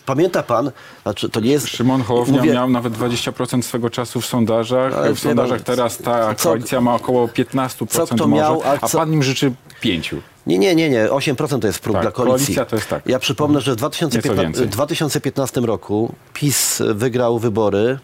Pamięta 0.05 0.43
pan, 0.43 0.71
znaczy 1.03 1.29
to 1.29 1.39
nie 1.39 1.51
jest... 1.51 1.67
Szymon 1.67 2.01
Hołownia 2.03 2.37
mówię- 2.37 2.53
miał 2.53 2.69
nawet 2.69 2.93
20% 2.93 3.61
swego 3.61 3.89
czasu 3.89 4.21
w 4.21 4.25
sondażach. 4.25 5.13
W 5.15 5.19
sondażach 5.19 5.57
pan, 5.61 5.65
teraz 5.65 5.97
ta 5.97 6.35
co- 6.35 6.49
koalicja 6.49 6.81
ma 6.81 6.93
około 6.95 7.27
15% 7.27 7.87
co 7.87 8.05
kto 8.07 8.27
może, 8.27 8.41
miał, 8.41 8.61
a 8.65 8.77
a 8.81 8.87
co- 8.87 8.97
pan 8.97 9.13
im 9.13 9.23
życzy 9.23 9.53
5%. 9.83 10.17
Nie, 10.47 10.57
nie, 10.59 10.75
nie, 10.75 10.89
nie. 10.89 11.05
8% 11.09 11.59
to 11.59 11.67
jest 11.67 11.79
próg 11.79 11.93
Tak, 11.93 12.01
dla 12.03 12.11
koalicji. 12.11 12.45
koalicja 12.45 12.65
to 12.65 12.75
jest 12.75 12.89
tak. 12.89 13.03
Ja 13.05 13.19
przypomnę, 13.19 13.61
że 13.61 13.71
w 13.71 13.75
Nieco 13.75 13.79
2015, 13.79 14.43
więcej. 14.43 14.65
w 14.67 14.69
2015 14.69 15.61
roku 15.61 16.13
PiS 16.33 16.81
wygrał 16.93 17.39
wybory 17.39 17.99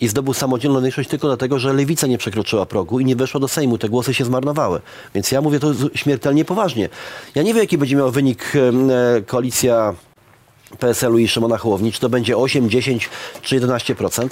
i 0.00 0.08
zdobył 0.08 0.34
samodzielną 0.34 0.80
większość 0.82 1.08
tylko 1.08 1.26
dlatego, 1.26 1.58
że 1.58 1.72
lewica 1.72 2.06
nie 2.06 2.18
przekroczyła 2.18 2.66
progu 2.66 3.00
i 3.00 3.04
nie 3.04 3.16
weszła 3.16 3.40
do 3.40 3.48
Sejmu. 3.48 3.78
Te 3.78 3.88
głosy 3.88 4.14
się 4.14 4.24
zmarnowały. 4.24 4.80
Więc 5.14 5.32
ja 5.32 5.40
mówię 5.40 5.60
to 5.60 5.72
śmiertelnie 5.94 6.44
poważnie. 6.44 6.88
Ja 7.34 7.42
nie 7.42 7.54
wiem, 7.54 7.62
jaki 7.62 7.78
będzie 7.78 7.96
miał 7.96 8.10
wynik 8.10 8.52
e, 8.56 9.22
koalicja 9.22 9.94
PSL-u 10.78 11.18
i 11.18 11.28
Szymona 11.28 11.58
Hołowni, 11.58 11.92
czy 11.92 12.00
to 12.00 12.08
będzie 12.08 12.36
8, 12.36 12.70
10 12.70 13.08
czy 13.42 13.60
11%. 13.60 14.28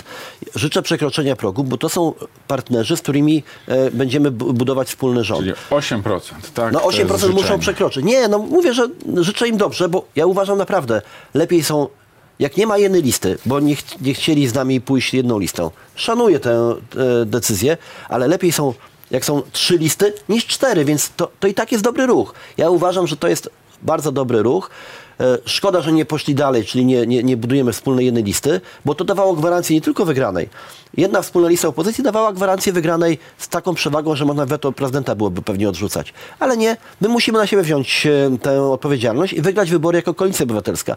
Życzę 0.55 0.83
przekroczenia 0.83 1.37
progu, 1.37 1.65
bo 1.65 1.77
to 1.77 1.89
są 1.89 2.13
partnerzy, 2.49 2.97
z 2.97 3.01
którymi 3.03 3.43
e, 3.69 3.91
będziemy 3.91 4.31
bu- 4.31 4.53
budować 4.53 4.89
wspólny 4.89 5.25
rząd. 5.25 5.41
Czyli 5.41 5.53
8%, 5.71 6.21
tak? 6.55 6.73
No 6.73 6.81
to 6.81 6.91
jest 6.91 7.11
8% 7.11 7.33
muszą 7.35 7.59
przekroczyć. 7.59 8.05
Nie, 8.05 8.29
no 8.29 8.39
mówię, 8.39 8.75
że 8.75 8.89
życzę 9.17 9.49
im 9.49 9.57
dobrze, 9.57 9.89
bo 9.89 10.05
ja 10.17 10.27
uważam 10.27 10.59
naprawdę, 10.59 11.03
lepiej 11.35 11.63
są, 11.63 11.89
jak 12.41 12.57
nie 12.57 12.67
ma 12.67 12.79
jednej 12.79 13.03
listy, 13.03 13.39
bo 13.47 13.61
nie, 13.61 13.77
ch- 13.77 14.01
nie 14.01 14.15
chcieli 14.15 14.49
z 14.49 14.55
nami 14.55 14.81
pójść 14.81 15.15
jedną 15.15 15.39
listą. 15.39 15.71
Szanuję 15.95 16.41
tę 16.41 16.51
e, 16.53 17.25
decyzję, 17.27 17.77
ale 18.09 18.29
lepiej 18.29 18.53
są, 18.53 18.75
jak 19.11 19.25
są 19.25 19.43
trzy 19.53 19.79
listy, 19.79 20.13
niż 20.29 20.47
cztery, 20.47 20.85
więc 20.85 21.11
to, 21.17 21.31
to 21.41 21.49
i 21.49 21.55
tak 21.55 21.73
jest 21.73 21.85
dobry 21.85 22.07
ruch. 22.07 22.35
Ja 22.57 22.71
uważam, 22.71 23.07
że 23.07 23.17
to 23.17 23.29
jest 23.29 23.51
bardzo 23.83 24.13
dobry 24.13 24.43
ruch. 24.43 24.71
E, 25.21 25.39
Szkoda, 25.45 25.81
że 25.81 25.93
nie 25.93 26.05
poszli 26.05 26.35
dalej, 26.35 26.65
czyli 26.65 26.85
nie, 26.85 27.07
nie, 27.07 27.23
nie 27.23 27.37
budujemy 27.37 27.73
wspólnej 27.73 28.07
jednej 28.07 28.25
listy, 28.25 28.61
bo 28.85 28.95
to 28.95 29.05
dawało 29.05 29.35
gwarancję 29.35 29.77
nie 29.77 29.81
tylko 29.83 30.05
wygranej. 30.05 30.49
Jedna 30.97 31.23
wspólna 31.23 31.49
lista 31.49 31.69
opozycji 31.69 32.05
dawała 32.05 32.33
gwarancję 32.33 32.73
wygranej 32.73 33.19
z 33.39 33.49
taką 33.49 33.75
przewagą, 33.75 34.17
że 34.17 34.25
można 34.25 34.47
weto 34.47 34.73
prezydenta 34.73 35.15
byłoby 35.15 35.43
pewnie 35.43 35.69
odrzucać. 35.69 36.13
Ale 36.39 36.57
nie, 36.57 36.77
my 37.01 37.09
musimy 37.09 37.39
na 37.39 37.47
siebie 37.47 37.63
wziąć 37.63 38.07
e, 38.07 38.39
tę 38.43 38.63
odpowiedzialność 38.63 39.33
i 39.33 39.41
wygrać 39.43 39.71
wybory 39.71 39.97
jako 39.97 40.15
koalicja 40.15 40.43
obywatelska. 40.45 40.97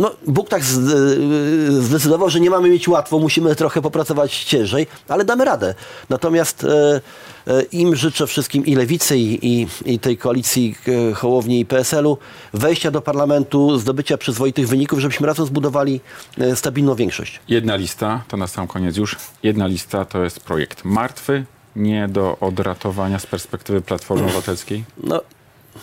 No, 0.00 0.10
Bóg 0.26 0.48
tak 0.48 0.62
y, 0.62 1.82
zdecydował, 1.82 2.30
że 2.30 2.40
nie 2.40 2.50
mamy 2.50 2.70
mieć 2.70 2.88
łatwo, 2.88 3.18
musimy 3.18 3.56
trochę 3.56 3.82
popracować 3.82 4.44
ciężej, 4.44 4.86
ale 5.08 5.24
damy 5.24 5.44
radę. 5.44 5.74
Natomiast 6.08 6.64
e, 6.64 7.00
e, 7.46 7.62
im 7.62 7.96
życzę 7.96 8.26
wszystkim 8.26 8.66
i 8.66 8.74
lewicy, 8.74 9.18
i, 9.18 9.66
i, 9.84 9.98
tej 9.98 10.18
koalicji 10.18 10.74
e, 11.10 11.14
Hołowni 11.14 11.60
i 11.60 11.66
PSL-u 11.66 12.18
wejścia 12.54 12.90
do 12.90 13.02
parlamentu, 13.02 13.78
zdobycia 13.78 14.18
przyzwoitych 14.18 14.68
wyników, 14.68 14.98
żebyśmy 14.98 15.26
razem 15.26 15.46
zbudowali 15.46 16.00
e, 16.38 16.56
stabilną 16.56 16.94
większość. 16.94 17.40
Jedna 17.48 17.76
lista, 17.76 18.22
to 18.28 18.36
na 18.36 18.46
sam 18.46 18.66
koniec 18.66 18.96
już. 18.96 19.16
Jedna 19.42 19.66
lista 19.66 20.04
to 20.04 20.24
jest 20.24 20.40
projekt 20.40 20.84
martwy, 20.84 21.44
nie 21.76 22.08
do 22.08 22.36
odratowania 22.40 23.18
z 23.18 23.26
perspektywy 23.26 23.80
Platformy 23.80 24.24
Obywatelskiej? 24.24 24.84
No, 25.04 25.20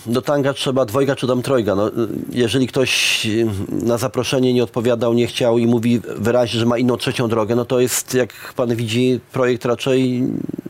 do 0.05 0.21
tanga 0.21 0.53
trzeba 0.53 0.85
dwojga 0.85 1.15
czy 1.15 1.27
tam 1.27 1.41
trojga. 1.41 1.75
No, 1.75 1.91
jeżeli 2.31 2.67
ktoś 2.67 3.27
na 3.69 3.97
zaproszenie 3.97 4.53
nie 4.53 4.63
odpowiadał, 4.63 5.13
nie 5.13 5.27
chciał 5.27 5.57
i 5.57 5.67
mówi 5.67 6.01
wyraźnie, 6.17 6.59
że 6.59 6.65
ma 6.65 6.77
inną 6.77 6.97
trzecią 6.97 7.27
drogę, 7.27 7.55
no 7.55 7.65
to 7.65 7.79
jest, 7.79 8.13
jak 8.13 8.53
pan 8.55 8.75
widzi, 8.75 9.19
projekt 9.31 9.65
raczej 9.65 10.23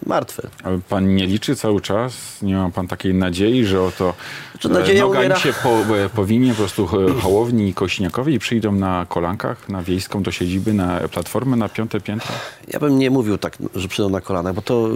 martwy. 0.06 0.48
Ale 0.64 0.80
pan 0.90 1.16
nie 1.16 1.28
liczy 1.28 1.56
cały 1.56 1.82
czas? 1.82 2.14
Nie 2.42 2.56
ma 2.56 2.70
pan 2.70 2.88
takiej 2.88 3.14
nadziei, 3.14 3.66
że 3.66 3.82
oto 3.84 4.14
Czy 4.60 4.70
nadzieja 4.70 5.00
e, 5.00 5.08
noga 5.08 5.20
umiera? 5.20 5.36
im 5.36 5.42
się 5.42 5.54
po, 5.64 5.98
e, 5.98 6.10
powinie 6.10 6.50
po 6.52 6.58
prostu 6.58 6.90
e, 7.18 7.22
Hołowni 7.22 7.70
i 7.70 7.74
Kośniakowi 7.74 8.34
i 8.34 8.40
przyjdą 8.40 8.72
na 8.72 9.06
kolankach, 9.10 9.70
na 9.70 9.82
wiejską 9.82 10.24
do 10.24 10.32
siedziby, 10.32 10.74
na 10.74 11.00
Platformę, 11.00 11.58
na 11.58 11.70
piąte 11.70 12.02
piętro? 12.02 12.32
Ja 12.68 12.80
bym 12.80 13.00
nie 13.00 13.10
mówił 13.12 13.38
tak, 13.38 13.58
że 13.76 13.88
przyjdą 13.88 14.10
na 14.10 14.22
kolanach, 14.22 14.54
bo 14.54 14.62
to 14.62 14.90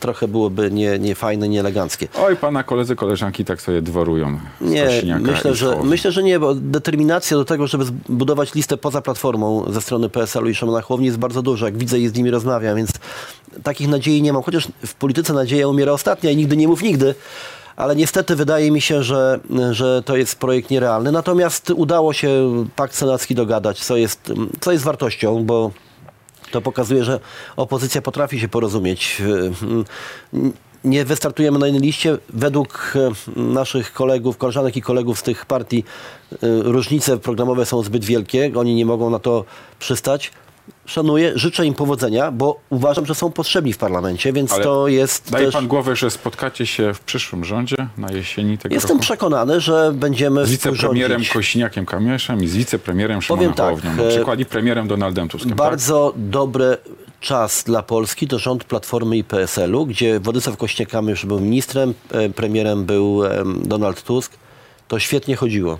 trochę 0.00 0.28
byłoby 0.28 0.70
nie, 0.70 0.98
nie 0.98 1.14
fajne, 1.14 1.48
nie 1.48 1.60
eleganckie. 1.60 2.08
Oj, 2.18 2.36
pana 2.36 2.62
koledzy, 2.62 2.96
koleżanki 2.96 3.44
tak 3.44 3.62
sobie 3.66 3.82
dworują 3.82 4.38
Nie, 4.60 5.18
myślę 5.20 5.54
że, 5.54 5.76
myślę, 5.84 6.12
że 6.12 6.22
nie, 6.22 6.38
bo 6.40 6.54
determinacja 6.54 7.36
do 7.36 7.44
tego, 7.44 7.66
żeby 7.66 7.84
zbudować 7.84 8.54
listę 8.54 8.76
poza 8.76 9.02
platformą 9.02 9.72
ze 9.72 9.80
strony 9.80 10.08
PSL-u 10.08 10.48
i 10.48 10.54
Szymona 10.54 10.80
Hołowni 10.80 11.06
jest 11.06 11.18
bardzo 11.18 11.42
duża. 11.42 11.66
Jak 11.66 11.78
widzę 11.78 11.98
i 11.98 12.08
z 12.08 12.14
nimi 12.14 12.30
rozmawiam, 12.30 12.76
więc 12.76 12.90
takich 13.62 13.88
nadziei 13.88 14.22
nie 14.22 14.32
mam. 14.32 14.42
Chociaż 14.42 14.68
w 14.86 14.94
polityce 14.94 15.32
nadzieja 15.32 15.68
umiera 15.68 15.92
ostatnia 15.92 16.30
i 16.30 16.36
nigdy 16.36 16.56
nie 16.56 16.68
mów 16.68 16.82
nigdy. 16.82 17.14
Ale 17.76 17.96
niestety 17.96 18.36
wydaje 18.36 18.70
mi 18.70 18.80
się, 18.80 19.02
że, 19.02 19.40
że 19.70 20.02
to 20.02 20.16
jest 20.16 20.38
projekt 20.38 20.70
nierealny. 20.70 21.12
Natomiast 21.12 21.70
udało 21.70 22.12
się 22.12 22.30
pakt 22.76 22.94
senacki 22.94 23.34
dogadać, 23.34 23.84
co 23.84 23.96
jest, 23.96 24.32
co 24.60 24.72
jest 24.72 24.84
wartością, 24.84 25.44
bo 25.44 25.70
to 26.50 26.60
pokazuje, 26.60 27.04
że 27.04 27.20
opozycja 27.56 28.02
potrafi 28.02 28.40
się 28.40 28.48
porozumieć. 28.48 29.22
Nie 30.86 31.04
wystartujemy 31.04 31.58
na 31.58 31.66
jednej 31.66 31.82
liście. 31.82 32.18
Według 32.28 32.94
e, 32.96 33.40
naszych 33.40 33.92
kolegów, 33.92 34.36
koleżanek 34.36 34.76
i 34.76 34.82
kolegów 34.82 35.18
z 35.18 35.22
tych 35.22 35.46
partii 35.46 35.84
e, 36.32 36.36
różnice 36.62 37.16
programowe 37.18 37.66
są 37.66 37.82
zbyt 37.82 38.04
wielkie. 38.04 38.52
Oni 38.56 38.74
nie 38.74 38.86
mogą 38.86 39.10
na 39.10 39.18
to 39.18 39.44
przystać. 39.78 40.30
Szanuję, 40.86 41.32
życzę 41.34 41.66
im 41.66 41.74
powodzenia, 41.74 42.30
bo 42.32 42.60
uważam, 42.70 43.06
że 43.06 43.14
są 43.14 43.32
potrzebni 43.32 43.72
w 43.72 43.78
parlamencie, 43.78 44.32
więc 44.32 44.52
Ale 44.52 44.64
to 44.64 44.88
jest 44.88 45.30
Daje 45.30 45.44
też... 45.44 45.54
pan 45.54 45.68
głowę, 45.68 45.96
że 45.96 46.10
spotkacie 46.10 46.66
się 46.66 46.94
w 46.94 47.00
przyszłym 47.00 47.44
rządzie 47.44 47.76
na 47.98 48.12
jesieni 48.12 48.58
tego 48.58 48.74
Jestem 48.74 48.90
roku? 48.90 49.02
przekonany, 49.02 49.60
że 49.60 49.92
będziemy 49.94 50.46
Z 50.46 50.50
wicepremierem. 50.50 51.22
Kośniakiem 51.32 51.86
Kamieszem 51.86 52.44
i 52.44 52.48
z 52.48 52.56
wicepremierem 52.56 53.22
Szymonem 53.22 53.52
tak, 53.52 53.66
Hołownią. 53.66 53.96
Na 53.96 54.02
e, 54.02 54.08
przykład 54.08 54.40
i 54.40 54.44
premierem 54.44 54.88
Donaldem 54.88 55.28
Tuskiem. 55.28 55.50
tak? 55.50 55.58
Bardzo 55.58 56.12
dobry 56.16 56.76
czas 57.20 57.64
dla 57.64 57.82
Polski 57.82 58.28
to 58.28 58.38
rząd 58.38 58.64
Platformy 58.64 59.16
i 59.16 59.24
PSL-u, 59.24 59.86
gdzie 59.86 60.20
Władysław 60.20 60.56
Kośniak-Kamysz 60.56 61.26
był 61.26 61.40
ministrem, 61.40 61.94
e, 62.10 62.28
premierem 62.28 62.84
był 62.84 63.22
Donald 63.62 64.02
Tusk. 64.02 64.32
To 64.88 64.98
świetnie 64.98 65.36
chodziło. 65.36 65.78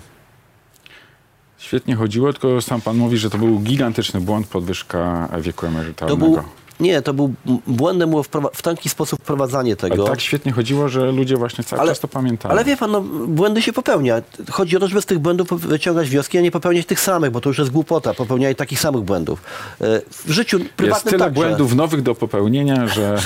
Świetnie 1.57 1.95
chodziło, 1.95 2.33
tylko 2.33 2.61
sam 2.61 2.81
pan 2.81 2.97
mówi, 2.97 3.17
że 3.17 3.29
to 3.29 3.37
był 3.37 3.59
gigantyczny 3.59 4.21
błąd 4.21 4.47
podwyżka 4.47 5.29
wieku 5.41 5.65
emerytalnego. 5.65 6.43
Nie, 6.79 7.01
to 7.01 7.13
był 7.13 7.33
błędem 7.67 8.09
było 8.09 8.23
w 8.53 8.61
taki 8.61 8.89
sposób 8.89 9.19
wprowadzanie 9.19 9.75
Ale 9.81 9.89
tego. 9.89 10.03
tak 10.03 10.21
świetnie 10.21 10.51
chodziło, 10.51 10.89
że 10.89 11.11
ludzie 11.11 11.37
właśnie 11.37 11.63
cały 11.63 11.81
Ale- 11.81 11.91
czas 11.91 11.99
to 11.99 12.07
pamiętali. 12.07 12.51
Ale 12.51 12.63
wie 12.65 12.77
pan, 12.77 12.91
no, 12.91 13.01
błędy 13.27 13.61
się 13.61 13.73
popełnia. 13.73 14.21
Chodzi 14.51 14.77
o 14.77 14.79
to, 14.79 14.87
żeby 14.87 15.01
z 15.01 15.05
tych 15.05 15.19
błędów 15.19 15.47
wyciągać 15.61 16.09
wnioski, 16.09 16.37
a 16.37 16.41
nie 16.41 16.51
popełniać 16.51 16.85
tych 16.85 16.99
samych, 16.99 17.31
bo 17.31 17.41
to 17.41 17.49
już 17.49 17.57
jest 17.57 17.71
głupota, 17.71 18.13
popełnianie 18.13 18.55
takich 18.55 18.79
samych 18.79 19.01
błędów. 19.01 19.41
E, 19.81 20.01
W 20.25 20.31
życiu 20.31 20.57
prywatnym 20.57 20.89
Jest 20.89 21.03
tyle 21.05 21.19
także. 21.19 21.33
błędów 21.33 21.75
nowych 21.75 22.01
do 22.01 22.15
popełnienia, 22.15 22.87
że 22.87 23.17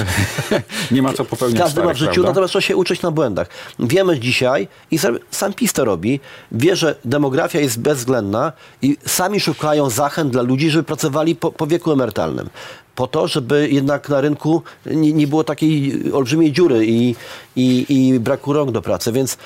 nie 0.91 1.01
ma 1.01 1.13
co 1.13 1.25
popełniać 1.25 1.59
Każdy 1.61 1.79
ma 1.79 1.83
starych, 1.83 1.97
w 1.97 1.99
życiu, 1.99 2.13
prawda? 2.13 2.29
natomiast 2.29 2.51
trzeba 2.51 2.61
się 2.61 2.75
uczyć 2.75 3.01
na 3.01 3.11
błędach. 3.11 3.47
Wiemy 3.79 4.19
dzisiaj, 4.19 4.67
i 4.91 4.97
sam- 4.97 5.19
sam 5.31 5.53
PiS 5.53 5.73
to 5.73 5.85
robi, 5.85 6.19
wie, 6.51 6.75
że 6.75 6.95
demografia 7.05 7.59
jest 7.59 7.79
bezwzględna 7.79 8.51
i 8.81 8.97
sami 9.05 9.39
szukają 9.39 9.89
zachęt 9.89 10.31
dla 10.31 10.41
ludzi, 10.41 10.69
żeby 10.69 10.83
pracowali 10.83 11.35
po, 11.35 11.51
po 11.51 11.67
wieku 11.67 11.91
emerytalnym. 11.91 12.49
Po 12.95 13.07
to, 13.07 13.27
żeby 13.27 13.69
jednak 13.71 14.09
na 14.09 14.21
rynku 14.21 14.63
nie, 14.85 15.13
nie 15.13 15.27
było 15.27 15.43
takiej 15.43 16.03
olbrzymiej 16.13 16.51
dziury 16.51 16.85
i, 16.85 17.15
i, 17.55 17.85
i 17.89 18.19
braku 18.19 18.53
rąk 18.53 18.71
do 18.71 18.81
pracy. 18.81 19.11
Więc 19.11 19.37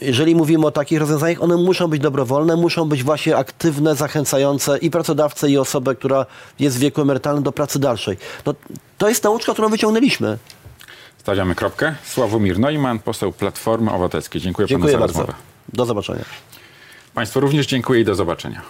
jeżeli 0.00 0.34
mówimy 0.34 0.66
o 0.66 0.70
takich 0.70 0.98
rozwiązaniach, 0.98 1.42
one 1.42 1.56
muszą 1.56 1.88
być 1.88 2.02
dobrowolne, 2.02 2.56
muszą 2.56 2.88
być 2.88 3.02
właśnie 3.02 3.36
aktywne, 3.36 3.94
zachęcające 3.96 4.78
i 4.78 4.90
pracodawcę, 4.90 5.50
i 5.50 5.58
osobę, 5.58 5.94
która 5.94 6.26
jest 6.58 6.76
w 6.76 6.80
wieku 6.80 7.00
emerytalnym 7.00 7.44
do 7.44 7.52
pracy 7.52 7.78
dalszej. 7.78 8.16
No, 8.46 8.54
to 8.98 9.08
jest 9.08 9.24
nauczka, 9.24 9.52
którą 9.52 9.68
wyciągnęliśmy. 9.68 10.38
Stawiamy 11.18 11.54
kropkę. 11.54 11.94
Sławomir 12.04 12.58
Neumann, 12.58 12.98
poseł 12.98 13.32
Platformy 13.32 13.90
Obywatelskiej. 13.90 14.40
Dziękuję, 14.40 14.68
Dziękuję 14.68 14.92
panu 14.92 15.00
za 15.00 15.06
bardzo. 15.06 15.20
rozmowę. 15.20 15.38
Do 15.72 15.84
zobaczenia. 15.86 16.24
Państwu 17.14 17.40
również 17.40 17.66
dziękuję 17.66 18.00
i 18.00 18.04
do 18.04 18.14
zobaczenia. 18.14 18.62